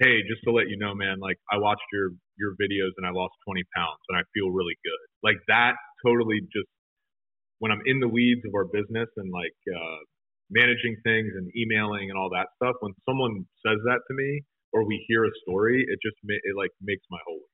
hey, 0.00 0.22
just 0.28 0.42
to 0.44 0.52
let 0.52 0.68
you 0.68 0.78
know, 0.78 0.94
man, 0.94 1.20
like 1.20 1.38
I 1.52 1.58
watched 1.58 1.86
your 1.92 2.10
your 2.38 2.52
videos 2.60 2.96
and 2.98 3.06
I 3.06 3.12
lost 3.12 3.34
20 3.46 3.62
pounds 3.76 4.00
and 4.08 4.18
I 4.18 4.24
feel 4.34 4.50
really 4.50 4.76
good. 4.84 5.02
Like 5.22 5.38
that 5.48 5.76
totally 6.04 6.40
just 6.52 6.68
when 7.60 7.72
I'm 7.72 7.82
in 7.86 8.00
the 8.00 8.08
weeds 8.08 8.42
of 8.46 8.54
our 8.56 8.66
business 8.66 9.08
and 9.16 9.30
like 9.32 9.56
uh, 9.68 10.00
managing 10.50 10.96
things 11.04 11.32
and 11.36 11.50
emailing 11.56 12.10
and 12.10 12.18
all 12.18 12.30
that 12.32 12.48
stuff. 12.56 12.76
When 12.80 12.94
someone 13.08 13.46
says 13.66 13.80
that 13.86 14.00
to 14.08 14.14
me 14.14 14.42
or 14.72 14.86
we 14.86 15.04
hear 15.08 15.24
a 15.26 15.32
story, 15.44 15.84
it 15.88 15.98
just 16.02 16.16
it 16.24 16.56
like 16.56 16.72
makes 16.82 17.04
my 17.10 17.20
whole. 17.26 17.44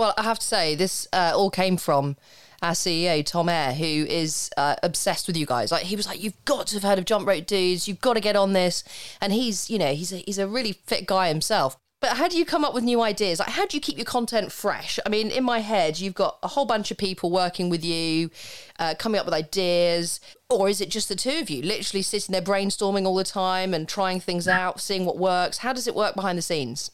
Well, 0.00 0.14
I 0.16 0.22
have 0.22 0.38
to 0.38 0.46
say, 0.46 0.74
this 0.74 1.06
uh, 1.12 1.32
all 1.34 1.50
came 1.50 1.76
from 1.76 2.16
our 2.62 2.72
CEO, 2.72 3.22
Tom 3.22 3.50
Ayer, 3.50 3.74
who 3.74 4.06
is 4.08 4.48
uh, 4.56 4.76
obsessed 4.82 5.26
with 5.26 5.36
you 5.36 5.44
guys. 5.44 5.70
Like, 5.70 5.82
he 5.82 5.94
was 5.94 6.06
like, 6.06 6.22
You've 6.22 6.42
got 6.46 6.68
to 6.68 6.76
have 6.76 6.82
heard 6.82 6.98
of 6.98 7.04
Jump 7.04 7.28
Rope 7.28 7.44
Dudes. 7.44 7.86
You've 7.86 8.00
got 8.00 8.14
to 8.14 8.20
get 8.20 8.34
on 8.34 8.54
this. 8.54 8.82
And 9.20 9.30
he's, 9.30 9.68
you 9.68 9.78
know, 9.78 9.92
he's 9.92 10.10
a, 10.10 10.16
he's 10.16 10.38
a 10.38 10.48
really 10.48 10.72
fit 10.72 11.04
guy 11.04 11.28
himself. 11.28 11.76
But 12.00 12.16
how 12.16 12.28
do 12.28 12.38
you 12.38 12.46
come 12.46 12.64
up 12.64 12.72
with 12.72 12.82
new 12.82 13.02
ideas? 13.02 13.40
Like, 13.40 13.50
how 13.50 13.66
do 13.66 13.76
you 13.76 13.80
keep 13.82 13.98
your 13.98 14.06
content 14.06 14.52
fresh? 14.52 14.98
I 15.04 15.10
mean, 15.10 15.30
in 15.30 15.44
my 15.44 15.58
head, 15.58 16.00
you've 16.00 16.14
got 16.14 16.38
a 16.42 16.48
whole 16.48 16.64
bunch 16.64 16.90
of 16.90 16.96
people 16.96 17.30
working 17.30 17.68
with 17.68 17.84
you, 17.84 18.30
uh, 18.78 18.94
coming 18.98 19.18
up 19.18 19.26
with 19.26 19.34
ideas, 19.34 20.18
or 20.48 20.70
is 20.70 20.80
it 20.80 20.88
just 20.88 21.10
the 21.10 21.14
two 21.14 21.40
of 21.40 21.50
you, 21.50 21.60
literally 21.60 22.00
sitting 22.00 22.32
there 22.32 22.40
brainstorming 22.40 23.04
all 23.04 23.16
the 23.16 23.22
time 23.22 23.74
and 23.74 23.86
trying 23.86 24.18
things 24.18 24.48
out, 24.48 24.80
seeing 24.80 25.04
what 25.04 25.18
works? 25.18 25.58
How 25.58 25.74
does 25.74 25.86
it 25.86 25.94
work 25.94 26.14
behind 26.14 26.38
the 26.38 26.42
scenes? 26.42 26.90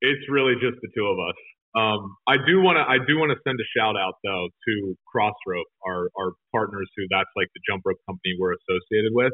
It's 0.00 0.28
really 0.28 0.54
just 0.54 0.80
the 0.82 0.88
two 0.92 1.06
of 1.06 1.16
us. 1.16 1.36
Um, 1.76 2.16
I 2.26 2.36
do 2.36 2.60
want 2.60 2.76
to 2.82 2.84
I 2.84 2.98
do 2.98 3.16
want 3.18 3.30
to 3.30 3.38
send 3.46 3.56
a 3.62 3.68
shout 3.78 3.94
out 3.96 4.18
though 4.24 4.48
to 4.50 4.74
Crossrope, 5.06 5.70
our 5.86 6.10
our 6.18 6.34
partners 6.52 6.90
who 6.96 7.06
that's 7.10 7.30
like 7.36 7.48
the 7.54 7.62
jump 7.68 7.82
rope 7.86 7.98
company 8.10 8.34
we're 8.38 8.54
associated 8.58 9.14
with. 9.14 9.32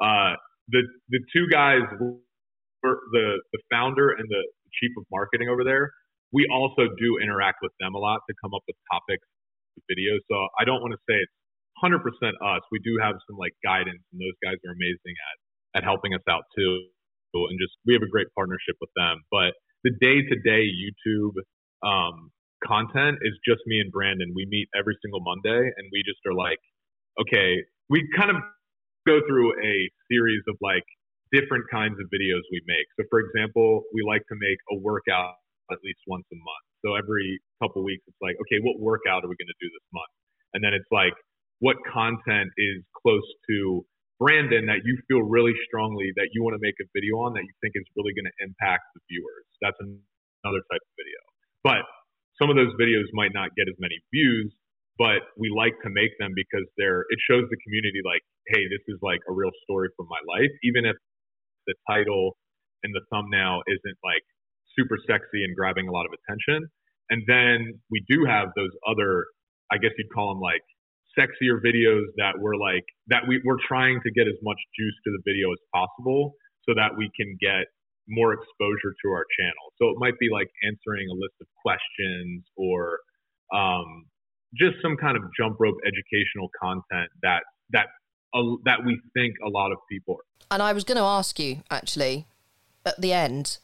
Uh, 0.00 0.34
the 0.72 0.82
the 1.12 1.20
two 1.32 1.46
guys, 1.52 1.84
the 2.82 3.24
the 3.52 3.60
founder 3.70 4.10
and 4.12 4.26
the 4.28 4.42
chief 4.80 4.92
of 4.98 5.04
marketing 5.12 5.48
over 5.48 5.64
there, 5.64 5.90
we 6.32 6.48
also 6.52 6.88
do 6.98 7.18
interact 7.22 7.58
with 7.62 7.72
them 7.80 7.94
a 7.94 8.00
lot 8.00 8.20
to 8.28 8.34
come 8.42 8.54
up 8.54 8.62
with 8.66 8.76
topics, 8.92 9.26
videos. 9.90 10.20
So 10.30 10.36
I 10.60 10.64
don't 10.64 10.80
want 10.82 10.92
to 10.96 11.02
say 11.08 11.16
it's 11.20 11.36
100% 11.84 12.00
us. 12.00 12.62
We 12.72 12.80
do 12.80 12.96
have 13.02 13.16
some 13.28 13.36
like 13.36 13.52
guidance, 13.64 14.02
and 14.12 14.20
those 14.20 14.36
guys 14.42 14.56
are 14.66 14.72
amazing 14.72 15.16
at 15.16 15.36
at 15.80 15.84
helping 15.84 16.14
us 16.14 16.24
out 16.30 16.44
too. 16.56 16.88
And 17.34 17.58
just 17.60 17.76
we 17.86 17.94
have 17.94 18.02
a 18.02 18.10
great 18.10 18.28
partnership 18.34 18.76
with 18.80 18.90
them. 18.96 19.22
But 19.30 19.54
the 19.84 19.92
day 20.00 20.22
to 20.24 20.36
day 20.42 20.66
YouTube 20.66 21.36
um, 21.84 22.32
content 22.66 23.18
is 23.22 23.36
just 23.46 23.60
me 23.66 23.80
and 23.80 23.92
Brandon. 23.92 24.32
We 24.34 24.46
meet 24.48 24.68
every 24.74 24.96
single 25.04 25.20
Monday 25.20 25.70
and 25.76 25.84
we 25.92 26.02
just 26.02 26.20
are 26.26 26.34
like, 26.34 26.58
okay, 27.20 27.60
we 27.90 28.08
kind 28.16 28.30
of 28.30 28.40
go 29.06 29.20
through 29.28 29.52
a 29.60 29.76
series 30.10 30.42
of 30.48 30.56
like 30.64 30.84
different 31.32 31.64
kinds 31.70 32.00
of 32.00 32.08
videos 32.08 32.40
we 32.50 32.60
make. 32.66 32.88
So, 32.96 33.04
for 33.10 33.20
example, 33.20 33.84
we 33.92 34.00
like 34.06 34.24
to 34.32 34.36
make 34.40 34.58
a 34.72 34.76
workout 34.80 35.36
at 35.72 35.78
least 35.84 36.00
once 36.06 36.24
a 36.32 36.38
month. 36.38 36.66
So, 36.84 36.96
every 36.96 37.40
couple 37.62 37.84
weeks, 37.84 38.04
it's 38.08 38.20
like, 38.20 38.36
okay, 38.48 38.60
what 38.64 38.80
workout 38.80 39.24
are 39.24 39.30
we 39.30 39.36
going 39.36 39.52
to 39.52 39.60
do 39.60 39.68
this 39.68 39.86
month? 39.92 40.12
And 40.56 40.64
then 40.64 40.72
it's 40.72 40.88
like, 40.92 41.12
what 41.60 41.76
content 41.88 42.50
is 42.56 42.80
close 42.96 43.24
to 43.50 43.84
Brandon 44.20 44.66
that 44.66 44.84
you 44.84 44.96
feel 45.08 45.22
really 45.26 45.54
strongly 45.66 46.12
that 46.16 46.30
you 46.32 46.42
want 46.44 46.54
to 46.54 46.62
make 46.62 46.76
a 46.80 46.86
video 46.94 47.20
on 47.24 47.34
that 47.34 47.44
you 47.44 47.54
think 47.60 47.74
is 47.76 47.84
really 47.96 48.14
going 48.14 48.28
to 48.28 48.36
impact 48.44 48.86
the 48.94 49.00
viewers? 49.10 49.46
That's 49.60 49.78
another 49.80 50.62
type 50.70 50.82
of 50.84 50.94
video. 50.96 51.33
But 51.64 51.88
some 52.38 52.50
of 52.50 52.56
those 52.56 52.76
videos 52.76 53.08
might 53.16 53.32
not 53.32 53.56
get 53.56 53.66
as 53.66 53.74
many 53.80 53.96
views, 54.12 54.52
but 54.98 55.24
we 55.40 55.50
like 55.50 55.74
to 55.82 55.90
make 55.90 56.12
them 56.20 56.30
because 56.36 56.68
they're 56.76 57.02
it 57.08 57.18
shows 57.26 57.48
the 57.50 57.58
community 57.64 58.04
like, 58.04 58.22
hey, 58.52 58.68
this 58.68 58.84
is 58.86 59.00
like 59.02 59.20
a 59.26 59.32
real 59.32 59.50
story 59.64 59.88
from 59.96 60.06
my 60.12 60.20
life, 60.28 60.52
even 60.62 60.84
if 60.84 60.94
the 61.66 61.74
title 61.88 62.36
and 62.84 62.92
the 62.94 63.02
thumbnail 63.10 63.64
isn't 63.66 63.98
like 64.04 64.22
super 64.76 64.98
sexy 65.08 65.42
and 65.42 65.56
grabbing 65.56 65.88
a 65.88 65.92
lot 65.92 66.06
of 66.06 66.12
attention. 66.12 66.68
And 67.10 67.22
then 67.26 67.80
we 67.90 68.04
do 68.08 68.24
have 68.28 68.48
those 68.56 68.72
other, 68.86 69.26
I 69.72 69.78
guess 69.78 69.92
you'd 69.96 70.12
call 70.12 70.34
them 70.34 70.40
like 70.40 70.62
sexier 71.18 71.62
videos 71.64 72.04
that 72.16 72.34
we're 72.38 72.56
like 72.56 72.84
that 73.06 73.22
we, 73.28 73.40
we're 73.44 73.60
trying 73.68 74.00
to 74.02 74.10
get 74.12 74.26
as 74.26 74.38
much 74.42 74.58
juice 74.78 74.98
to 75.06 75.10
the 75.12 75.22
video 75.24 75.52
as 75.52 75.62
possible 75.72 76.34
so 76.68 76.74
that 76.74 76.96
we 76.98 77.10
can 77.14 77.36
get 77.40 77.70
more 78.08 78.32
exposure 78.32 78.94
to 79.04 79.10
our 79.10 79.24
channel. 79.38 79.72
So 79.78 79.88
it 79.88 79.96
might 79.98 80.18
be 80.18 80.28
like 80.30 80.48
answering 80.64 81.08
a 81.10 81.14
list 81.14 81.34
of 81.40 81.46
questions 81.62 82.44
or 82.56 83.00
um, 83.52 84.06
just 84.54 84.76
some 84.82 84.96
kind 84.96 85.16
of 85.16 85.22
jump 85.38 85.56
rope 85.58 85.76
educational 85.86 86.48
content 86.60 87.10
that 87.22 87.40
that 87.70 87.86
uh, 88.34 88.56
that 88.64 88.84
we 88.84 89.00
think 89.14 89.34
a 89.44 89.48
lot 89.48 89.72
of 89.72 89.78
people. 89.90 90.18
And 90.50 90.62
I 90.62 90.72
was 90.72 90.84
going 90.84 90.98
to 90.98 91.04
ask 91.04 91.38
you 91.38 91.62
actually 91.70 92.26
at 92.84 93.00
the 93.00 93.12
end 93.12 93.58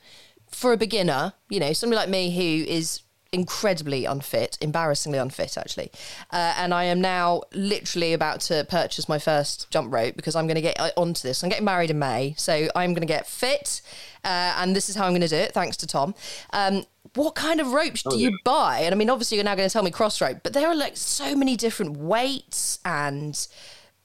for 0.48 0.72
a 0.72 0.76
beginner, 0.76 1.34
you 1.48 1.60
know, 1.60 1.72
somebody 1.72 1.98
like 1.98 2.08
me 2.08 2.34
who 2.34 2.70
is 2.70 3.02
incredibly 3.32 4.04
unfit, 4.04 4.58
embarrassingly 4.60 5.18
unfit, 5.18 5.56
actually. 5.56 5.90
Uh, 6.30 6.54
and 6.56 6.74
I 6.74 6.84
am 6.84 7.00
now 7.00 7.42
literally 7.52 8.12
about 8.12 8.40
to 8.42 8.66
purchase 8.68 9.08
my 9.08 9.18
first 9.18 9.70
jump 9.70 9.92
rope 9.92 10.16
because 10.16 10.34
I'm 10.34 10.46
going 10.46 10.56
to 10.56 10.60
get 10.60 10.78
uh, 10.80 10.90
onto 10.96 11.26
this. 11.26 11.42
I'm 11.42 11.48
getting 11.48 11.64
married 11.64 11.90
in 11.90 11.98
May, 11.98 12.34
so 12.36 12.68
I'm 12.74 12.92
going 12.92 13.02
to 13.02 13.06
get 13.06 13.26
fit, 13.26 13.82
uh, 14.24 14.54
and 14.58 14.74
this 14.74 14.88
is 14.88 14.96
how 14.96 15.04
I'm 15.04 15.12
going 15.12 15.20
to 15.22 15.28
do 15.28 15.36
it, 15.36 15.52
thanks 15.52 15.76
to 15.78 15.86
Tom. 15.86 16.14
Um, 16.52 16.84
what 17.14 17.34
kind 17.34 17.60
of 17.60 17.72
ropes 17.72 18.02
do 18.02 18.10
oh, 18.12 18.16
you 18.16 18.36
buy? 18.44 18.80
And 18.80 18.94
I 18.94 18.98
mean, 18.98 19.10
obviously, 19.10 19.36
you're 19.36 19.44
now 19.44 19.54
going 19.54 19.68
to 19.68 19.72
tell 19.72 19.82
me 19.82 19.90
Crossrope, 19.90 20.42
but 20.42 20.52
there 20.52 20.68
are 20.68 20.74
like 20.74 20.96
so 20.96 21.34
many 21.34 21.56
different 21.56 21.96
weights 21.96 22.78
and. 22.84 23.46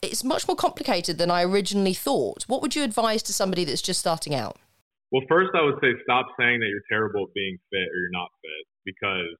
It's 0.02 0.24
much 0.24 0.48
more 0.48 0.58
complicated 0.58 1.18
than 1.18 1.32
I 1.32 1.42
originally 1.42 1.96
thought. 1.96 2.44
What 2.44 2.62
would 2.62 2.76
you 2.76 2.84
advise 2.84 3.24
to 3.24 3.34
somebody 3.34 3.64
that's 3.64 3.82
just 3.82 4.00
starting 4.00 4.36
out? 4.36 4.58
Well, 5.12 5.24
first, 5.28 5.50
I 5.56 5.64
would 5.64 5.80
say 5.82 5.96
stop 6.04 6.28
saying 6.38 6.60
that 6.60 6.68
you're 6.68 6.86
terrible 6.90 7.24
at 7.24 7.34
being 7.34 7.58
fit 7.72 7.88
or 7.90 7.98
you're 7.98 8.12
not 8.12 8.30
fit 8.44 8.45
because 8.86 9.36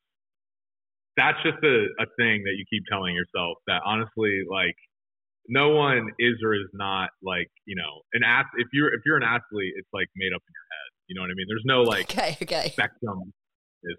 that's 1.18 1.38
just 1.44 1.64
a, 1.64 1.78
a 2.00 2.08
thing 2.18 2.44
that 2.44 2.56
you 2.58 2.66
keep 2.70 2.84
telling 2.90 3.16
yourself 3.16 3.58
that 3.68 3.82
honestly, 3.86 4.44
like, 4.50 4.76
no 5.48 5.70
one 5.70 6.10
is 6.20 6.36
or 6.44 6.54
is 6.54 6.70
not 6.74 7.10
like 7.22 7.50
you 7.66 7.76
know 7.76 8.02
an 8.14 8.24
ath- 8.26 8.58
if 8.58 8.68
you're 8.74 8.94
if 8.94 9.02
you're 9.06 9.18
an 9.18 9.24
athlete 9.24 9.74
it's 9.78 9.90
like 9.94 10.08
made 10.16 10.34
up 10.34 10.42
in 10.42 10.54
your 10.54 10.68
head 10.74 10.90
you 11.08 11.16
know 11.16 11.22
what 11.22 11.30
i 11.30 11.38
mean? 11.38 11.46
There's 11.48 11.66
no 11.66 11.82
like 11.82 12.10
okay, 12.10 12.38
okay. 12.42 12.70
spectrum. 12.72 13.32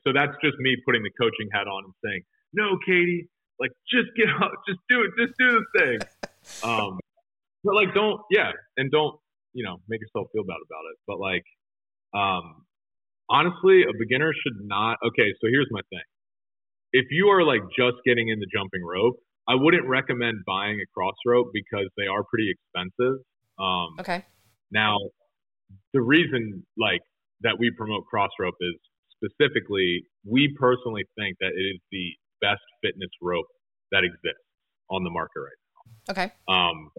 So 0.03 0.13
that's 0.13 0.35
just 0.43 0.59
me 0.59 0.75
putting 0.85 1.05
the 1.05 1.15
coaching 1.21 1.47
hat 1.53 1.69
on 1.71 1.85
and 1.85 1.95
saying 2.05 2.23
no 2.53 2.79
katie 2.85 3.29
like 3.61 3.71
just 3.87 4.11
get 4.17 4.29
up 4.43 4.51
just 4.67 4.81
do 4.89 5.03
it 5.03 5.11
just 5.19 5.39
do 5.39 5.63
the 5.63 5.65
thing. 5.79 5.99
Um 6.63 6.99
but 7.65 7.75
like 7.75 7.93
don't 7.93 8.21
yeah 8.31 8.53
and 8.77 8.91
don't 8.91 9.19
you 9.53 9.65
know 9.65 9.79
make 9.89 10.01
yourself 10.01 10.29
feel 10.33 10.45
bad 10.45 10.63
about 10.63 10.85
it. 10.91 10.97
But 11.07 11.19
like 11.19 11.45
um 12.15 12.66
honestly, 13.31 13.83
a 13.83 13.93
beginner 13.99 14.33
should 14.33 14.59
not. 14.67 14.99
Okay, 15.05 15.33
so 15.41 15.49
here's 15.51 15.69
my 15.71 15.81
thing. 15.91 16.07
If 16.93 17.07
you 17.11 17.29
are 17.29 17.43
like 17.43 17.63
just 17.77 17.97
getting 18.05 18.29
into 18.29 18.47
jumping 18.53 18.85
rope, 18.85 19.17
I 19.49 19.55
wouldn't 19.55 19.87
recommend 19.87 20.39
buying 20.47 20.81
a 20.81 20.87
cross 20.95 21.15
rope 21.27 21.49
because 21.53 21.87
they 21.97 22.07
are 22.07 22.25
pretty 22.25 22.51
expensive. 22.51 23.21
Um, 23.59 23.97
okay. 24.01 24.25
Now, 24.71 24.97
the 25.93 26.01
reason 26.01 26.65
like 26.79 27.01
that 27.43 27.57
we 27.59 27.71
promote 27.77 28.07
cross 28.07 28.31
rope 28.41 28.55
is 28.61 28.75
specifically 29.17 30.05
we 30.25 30.55
personally 30.59 31.05
think 31.19 31.37
that 31.41 31.53
it 31.55 31.63
is 31.63 31.81
the 31.93 32.11
best 32.41 32.63
fitness 32.83 33.11
rope 33.23 33.47
that 33.93 34.05
exists 34.05 34.43
on 34.91 35.05
the 35.05 35.11
market 35.11 35.41
right 35.41 35.61
now. 35.63 36.13
Okay. 36.13 36.33
Um, 36.49 36.91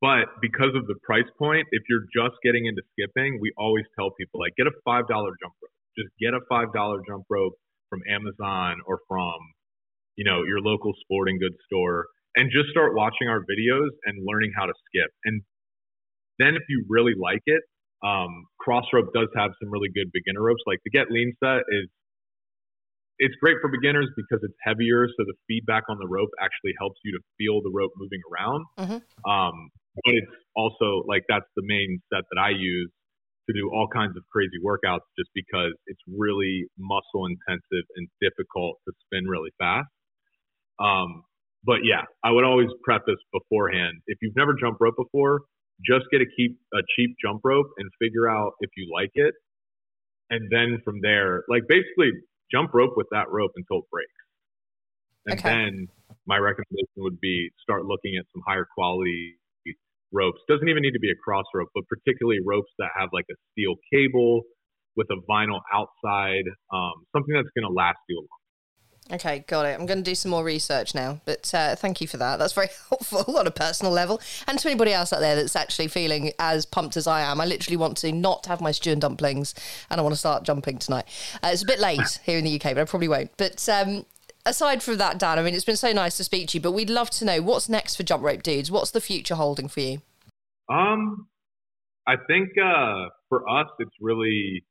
but 0.00 0.30
because 0.40 0.74
of 0.74 0.86
the 0.86 0.94
price 1.02 1.28
point, 1.38 1.66
if 1.72 1.82
you're 1.88 2.06
just 2.14 2.38
getting 2.44 2.66
into 2.66 2.82
skipping, 2.92 3.38
we 3.40 3.52
always 3.58 3.84
tell 3.98 4.10
people 4.18 4.40
like 4.40 4.54
get 4.56 4.66
a 4.66 4.74
five 4.84 5.08
dollar 5.08 5.32
jump 5.42 5.54
rope. 5.62 5.74
Just 5.98 6.10
get 6.20 6.34
a 6.34 6.40
five 6.48 6.72
dollar 6.72 7.00
jump 7.06 7.24
rope 7.28 7.54
from 7.90 8.00
Amazon 8.08 8.78
or 8.86 9.00
from, 9.08 9.38
you 10.16 10.24
know, 10.24 10.44
your 10.44 10.60
local 10.60 10.92
sporting 11.02 11.38
goods 11.38 11.56
store 11.66 12.06
and 12.36 12.50
just 12.52 12.70
start 12.70 12.94
watching 12.94 13.26
our 13.28 13.40
videos 13.40 13.90
and 14.04 14.22
learning 14.24 14.52
how 14.56 14.66
to 14.66 14.74
skip. 14.86 15.10
And 15.24 15.42
then 16.38 16.54
if 16.54 16.62
you 16.68 16.84
really 16.88 17.14
like 17.18 17.42
it, 17.46 17.62
um, 18.04 18.46
Crossrope 18.60 19.12
does 19.12 19.28
have 19.34 19.50
some 19.60 19.70
really 19.70 19.88
good 19.92 20.12
beginner 20.12 20.42
ropes. 20.42 20.62
Like 20.66 20.78
the 20.84 20.90
Get 20.90 21.10
Lean 21.10 21.34
set 21.42 21.66
is 21.68 21.88
it's 23.18 23.34
great 23.42 23.56
for 23.60 23.68
beginners 23.68 24.06
because 24.16 24.38
it's 24.44 24.54
heavier, 24.62 25.08
so 25.08 25.24
the 25.26 25.34
feedback 25.48 25.82
on 25.88 25.98
the 25.98 26.06
rope 26.06 26.30
actually 26.40 26.72
helps 26.78 27.00
you 27.04 27.10
to 27.12 27.18
feel 27.36 27.60
the 27.62 27.70
rope 27.74 27.90
moving 27.96 28.22
around. 28.30 28.64
Mm-hmm. 28.78 29.30
Um, 29.30 29.70
but 30.04 30.14
it's 30.14 30.34
also 30.56 31.04
like 31.06 31.24
that's 31.28 31.48
the 31.56 31.62
main 31.64 32.00
set 32.12 32.24
that 32.30 32.40
I 32.40 32.50
use 32.50 32.90
to 33.48 33.52
do 33.56 33.70
all 33.72 33.88
kinds 33.88 34.16
of 34.16 34.22
crazy 34.30 34.60
workouts, 34.60 35.08
just 35.18 35.30
because 35.34 35.72
it's 35.86 36.00
really 36.06 36.66
muscle 36.78 37.24
intensive 37.24 37.86
and 37.96 38.08
difficult 38.20 38.76
to 38.86 38.92
spin 39.06 39.24
really 39.26 39.50
fast. 39.58 39.88
Um, 40.78 41.24
but 41.64 41.80
yeah, 41.82 42.04
I 42.22 42.30
would 42.30 42.44
always 42.44 42.68
preface 42.84 43.20
beforehand 43.32 44.00
if 44.06 44.18
you've 44.22 44.36
never 44.36 44.54
jumped 44.54 44.80
rope 44.80 44.96
before, 44.96 45.42
just 45.84 46.06
get 46.12 46.20
a 46.20 46.26
keep 46.36 46.58
a 46.74 46.82
cheap 46.94 47.16
jump 47.24 47.40
rope 47.44 47.68
and 47.78 47.90
figure 47.98 48.28
out 48.28 48.52
if 48.60 48.70
you 48.76 48.90
like 48.92 49.10
it, 49.14 49.34
and 50.30 50.48
then 50.50 50.78
from 50.84 51.00
there, 51.02 51.44
like 51.48 51.62
basically 51.68 52.10
jump 52.52 52.74
rope 52.74 52.92
with 52.96 53.06
that 53.10 53.30
rope 53.30 53.52
until 53.56 53.78
it 53.78 53.90
breaks, 53.90 54.22
and 55.26 55.40
okay. 55.40 55.48
then 55.48 55.88
my 56.26 56.36
recommendation 56.36 56.98
would 56.98 57.20
be 57.20 57.50
start 57.62 57.84
looking 57.84 58.16
at 58.18 58.24
some 58.32 58.42
higher 58.46 58.66
quality 58.74 59.34
ropes. 60.12 60.40
Doesn't 60.48 60.68
even 60.68 60.82
need 60.82 60.92
to 60.92 61.00
be 61.00 61.10
a 61.10 61.18
cross 61.22 61.44
rope, 61.54 61.68
but 61.74 61.84
particularly 61.88 62.40
ropes 62.44 62.70
that 62.78 62.90
have 62.98 63.08
like 63.12 63.26
a 63.30 63.36
steel 63.52 63.74
cable 63.92 64.42
with 64.96 65.06
a 65.10 65.20
vinyl 65.30 65.60
outside, 65.72 66.44
um, 66.72 67.06
something 67.14 67.34
that's 67.34 67.50
going 67.54 67.68
to 67.68 67.74
last 67.74 67.98
you 68.08 68.18
a 68.18 68.22
long 68.22 68.38
Okay, 69.10 69.44
got 69.46 69.64
it. 69.64 69.78
I'm 69.78 69.86
going 69.86 69.98
to 69.98 70.04
do 70.04 70.14
some 70.14 70.30
more 70.30 70.44
research 70.44 70.94
now, 70.94 71.20
but 71.24 71.52
uh, 71.54 71.76
thank 71.76 72.02
you 72.02 72.06
for 72.06 72.18
that. 72.18 72.38
That's 72.38 72.52
very 72.52 72.68
helpful 72.90 73.38
on 73.38 73.46
a 73.46 73.50
personal 73.50 73.90
level. 73.92 74.20
And 74.46 74.58
to 74.58 74.68
anybody 74.68 74.92
else 74.92 75.12
out 75.12 75.20
there 75.20 75.34
that's 75.34 75.56
actually 75.56 75.88
feeling 75.88 76.32
as 76.38 76.66
pumped 76.66 76.96
as 76.96 77.06
I 77.06 77.22
am, 77.22 77.40
I 77.40 77.46
literally 77.46 77.78
want 77.78 77.96
to 77.98 78.12
not 78.12 78.44
have 78.46 78.60
my 78.60 78.70
stew 78.70 78.92
and 78.92 79.00
dumplings 79.00 79.54
and 79.88 79.98
I 79.98 80.02
want 80.02 80.12
to 80.12 80.18
start 80.18 80.42
jumping 80.42 80.78
tonight. 80.78 81.06
Uh, 81.42 81.50
it's 81.52 81.62
a 81.62 81.66
bit 81.66 81.78
late 81.78 82.20
here 82.24 82.36
in 82.36 82.44
the 82.44 82.54
UK, 82.56 82.74
but 82.74 82.78
I 82.78 82.84
probably 82.84 83.08
won't. 83.08 83.30
But 83.38 83.66
um, 83.68 84.04
aside 84.48 84.82
from 84.82 84.98
that, 84.98 85.18
Dan, 85.18 85.38
I 85.38 85.42
mean, 85.42 85.54
it's 85.54 85.64
been 85.64 85.76
so 85.76 85.92
nice 85.92 86.16
to 86.16 86.24
speak 86.24 86.48
to 86.48 86.58
you, 86.58 86.62
but 86.62 86.72
we'd 86.72 86.90
love 86.90 87.10
to 87.10 87.24
know 87.24 87.40
what's 87.42 87.68
next 87.68 87.96
for 87.96 88.02
Jump 88.02 88.22
Rope 88.22 88.42
Dudes? 88.42 88.70
What's 88.70 88.90
the 88.90 89.00
future 89.00 89.34
holding 89.34 89.68
for 89.68 89.80
you? 89.80 90.02
Um, 90.68 91.28
I 92.06 92.16
think 92.26 92.50
uh, 92.62 93.08
for 93.28 93.48
us, 93.48 93.68
it's 93.78 93.94
really, 94.00 94.64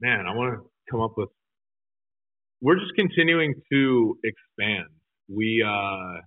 man, 0.00 0.26
I 0.26 0.34
want 0.34 0.54
to 0.54 0.70
come 0.90 1.00
up 1.00 1.12
with 1.16 1.28
we're 2.60 2.78
just 2.78 2.94
continuing 2.96 3.54
to 3.72 4.18
expand. 4.24 4.88
We, 5.28 5.62
uh, 5.64 6.20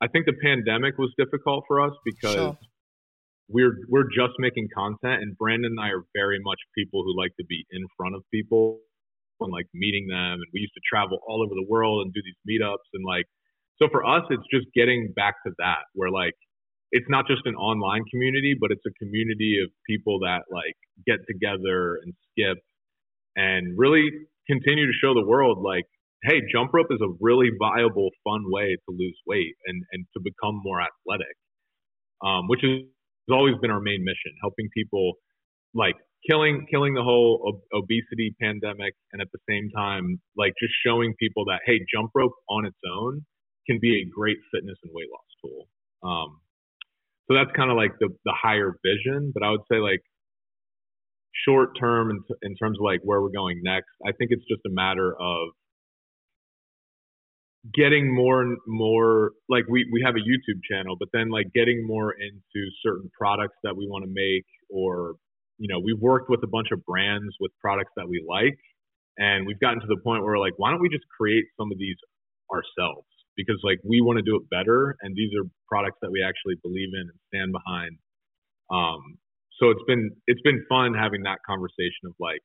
I 0.00 0.08
think 0.12 0.26
the 0.26 0.34
pandemic 0.42 0.96
was 0.98 1.12
difficult 1.18 1.64
for 1.68 1.80
us 1.80 1.92
because 2.04 2.34
sure. 2.34 2.58
we're 3.48 3.76
we're 3.88 4.08
just 4.08 4.34
making 4.38 4.68
content, 4.74 5.22
and 5.22 5.36
Brandon 5.36 5.72
and 5.76 5.80
I 5.80 5.88
are 5.88 6.04
very 6.14 6.38
much 6.42 6.58
people 6.76 7.02
who 7.02 7.18
like 7.18 7.36
to 7.36 7.44
be 7.44 7.66
in 7.70 7.84
front 7.96 8.14
of 8.14 8.22
people 8.32 8.80
and 9.40 9.52
like 9.52 9.66
meeting 9.74 10.06
them. 10.08 10.38
And 10.42 10.50
we 10.52 10.60
used 10.60 10.74
to 10.74 10.84
travel 10.88 11.18
all 11.26 11.42
over 11.42 11.54
the 11.54 11.66
world 11.68 12.04
and 12.04 12.12
do 12.12 12.20
these 12.22 12.38
meetups, 12.46 12.86
and 12.94 13.04
like 13.04 13.26
so 13.78 13.88
for 13.90 14.06
us, 14.06 14.22
it's 14.30 14.46
just 14.52 14.66
getting 14.74 15.12
back 15.16 15.34
to 15.46 15.52
that 15.58 15.90
where 15.94 16.10
like 16.10 16.34
it's 16.92 17.06
not 17.08 17.26
just 17.26 17.42
an 17.44 17.56
online 17.56 18.02
community, 18.10 18.54
but 18.58 18.70
it's 18.70 18.84
a 18.86 18.94
community 19.02 19.58
of 19.62 19.70
people 19.88 20.20
that 20.20 20.42
like 20.50 20.76
get 21.06 21.18
together 21.26 21.98
and 22.04 22.14
skip 22.30 22.58
and 23.36 23.76
really 23.76 24.10
continue 24.46 24.86
to 24.86 24.92
show 25.02 25.12
the 25.12 25.26
world 25.26 25.58
like, 25.62 25.84
hey, 26.22 26.40
jump 26.52 26.72
rope 26.72 26.86
is 26.90 27.00
a 27.02 27.12
really 27.20 27.50
viable, 27.58 28.10
fun 28.22 28.44
way 28.46 28.76
to 28.88 28.90
lose 28.96 29.18
weight 29.26 29.54
and, 29.66 29.82
and 29.92 30.06
to 30.14 30.20
become 30.22 30.60
more 30.62 30.80
athletic, 30.80 31.34
um, 32.24 32.46
which 32.48 32.62
is, 32.62 32.86
has 33.28 33.34
always 33.34 33.54
been 33.60 33.70
our 33.70 33.80
main 33.80 34.04
mission, 34.04 34.32
helping 34.40 34.68
people 34.72 35.14
like 35.74 35.96
killing 36.28 36.66
killing 36.70 36.94
the 36.94 37.02
whole 37.02 37.42
ob- 37.48 37.82
obesity 37.82 38.34
pandemic 38.40 38.94
and 39.12 39.20
at 39.20 39.28
the 39.32 39.38
same 39.48 39.70
time 39.76 40.20
like 40.36 40.52
just 40.60 40.72
showing 40.84 41.14
people 41.18 41.44
that 41.44 41.60
hey 41.66 41.80
jump 41.92 42.10
rope 42.14 42.32
on 42.48 42.66
its 42.66 42.78
own 42.96 43.24
can 43.66 43.78
be 43.80 44.02
a 44.02 44.04
great 44.14 44.38
fitness 44.52 44.76
and 44.82 44.92
weight 44.94 45.08
loss 45.12 45.30
tool. 45.40 45.68
Um, 46.02 46.40
so 47.28 47.34
that's 47.34 47.50
kind 47.56 47.70
of 47.70 47.76
like 47.76 47.92
the 48.00 48.08
the 48.24 48.34
higher 48.36 48.74
vision 48.84 49.32
but 49.32 49.42
i 49.42 49.50
would 49.50 49.64
say 49.70 49.78
like 49.78 50.00
short 51.44 51.70
term 51.78 52.10
in, 52.10 52.22
in 52.42 52.54
terms 52.56 52.78
of 52.78 52.84
like 52.84 53.00
where 53.02 53.20
we're 53.20 53.30
going 53.30 53.60
next, 53.62 53.90
I 54.06 54.12
think 54.12 54.30
it's 54.30 54.44
just 54.48 54.62
a 54.66 54.70
matter 54.70 55.14
of 55.18 55.48
getting 57.74 58.14
more 58.14 58.42
and 58.42 58.58
more 58.66 59.32
like 59.48 59.64
we, 59.68 59.88
we 59.90 60.02
have 60.04 60.14
a 60.16 60.18
YouTube 60.18 60.60
channel, 60.70 60.96
but 60.98 61.08
then 61.12 61.30
like 61.30 61.46
getting 61.54 61.86
more 61.86 62.12
into 62.12 62.68
certain 62.82 63.10
products 63.18 63.56
that 63.64 63.76
we 63.76 63.86
want 63.88 64.04
to 64.04 64.10
make 64.12 64.44
or 64.68 65.14
you 65.58 65.68
know, 65.68 65.78
we've 65.78 66.00
worked 66.00 66.28
with 66.28 66.42
a 66.42 66.46
bunch 66.46 66.68
of 66.72 66.84
brands 66.84 67.34
with 67.40 67.52
products 67.60 67.92
that 67.96 68.08
we 68.08 68.24
like 68.28 68.58
and 69.18 69.46
we've 69.46 69.60
gotten 69.60 69.80
to 69.80 69.86
the 69.86 70.00
point 70.02 70.22
where 70.22 70.34
we're 70.34 70.42
like 70.42 70.54
why 70.56 70.70
don't 70.70 70.80
we 70.80 70.88
just 70.88 71.04
create 71.16 71.44
some 71.58 71.70
of 71.70 71.78
these 71.78 71.96
ourselves? 72.52 73.06
Because 73.36 73.58
like 73.64 73.78
we 73.84 74.00
want 74.00 74.18
to 74.18 74.26
do 74.26 74.36
it 74.36 74.48
better 74.50 74.96
and 75.02 75.14
these 75.14 75.30
are 75.38 75.46
products 75.68 75.98
that 76.02 76.10
we 76.10 76.22
actually 76.22 76.54
believe 76.62 76.90
in 76.94 77.06
and 77.10 77.18
stand 77.30 77.50
behind. 77.52 77.98
Um, 78.70 79.18
so 79.60 79.70
it's 79.70 79.84
been 79.86 80.10
it's 80.26 80.42
been 80.42 80.64
fun 80.68 80.94
having 80.94 81.22
that 81.22 81.38
conversation 81.46 82.10
of 82.10 82.14
like 82.18 82.42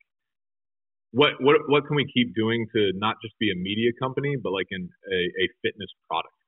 what 1.12 1.34
what 1.42 1.58
what 1.68 1.88
can 1.88 1.96
we 1.96 2.06
keep 2.14 2.36
doing 2.36 2.68
to 2.76 2.92
not 2.96 3.18
just 3.24 3.34
be 3.40 3.50
a 3.50 3.58
media 3.58 3.90
company 4.00 4.36
but 4.38 4.52
like 4.54 4.68
in 4.70 4.86
a, 4.86 5.20
a 5.42 5.46
fitness 5.66 5.90
product 6.08 6.39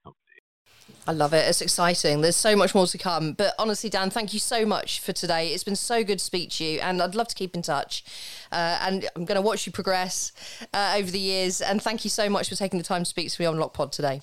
I 1.07 1.11
love 1.13 1.33
it. 1.33 1.47
It's 1.47 1.61
exciting. 1.61 2.21
There's 2.21 2.35
so 2.35 2.55
much 2.55 2.75
more 2.75 2.87
to 2.87 2.97
come. 2.97 3.33
But 3.33 3.53
honestly, 3.57 3.89
Dan, 3.89 4.09
thank 4.09 4.33
you 4.33 4.39
so 4.39 4.65
much 4.65 4.99
for 4.99 5.13
today. 5.13 5.49
It's 5.49 5.63
been 5.63 5.75
so 5.75 6.03
good 6.03 6.19
to 6.19 6.25
speak 6.25 6.51
to 6.51 6.63
you, 6.63 6.79
and 6.79 7.01
I'd 7.01 7.15
love 7.15 7.27
to 7.29 7.35
keep 7.35 7.55
in 7.55 7.61
touch. 7.61 8.03
Uh, 8.51 8.77
and 8.81 9.09
I'm 9.15 9.25
going 9.25 9.35
to 9.35 9.41
watch 9.41 9.65
you 9.65 9.71
progress 9.71 10.31
uh, 10.73 10.95
over 10.97 11.09
the 11.09 11.19
years. 11.19 11.61
And 11.61 11.81
thank 11.81 12.03
you 12.03 12.09
so 12.09 12.29
much 12.29 12.49
for 12.49 12.55
taking 12.55 12.77
the 12.77 12.85
time 12.85 13.03
to 13.03 13.09
speak 13.09 13.31
to 13.31 13.41
me 13.41 13.45
on 13.45 13.55
LockPod 13.55 13.91
today. 13.91 14.21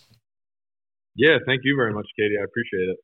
Yeah, 1.17 1.39
thank 1.47 1.63
you 1.65 1.75
very 1.77 1.93
much, 1.93 2.07
Katie. 2.17 2.37
I 2.41 2.45
appreciate 2.45 2.91
it. 2.91 2.97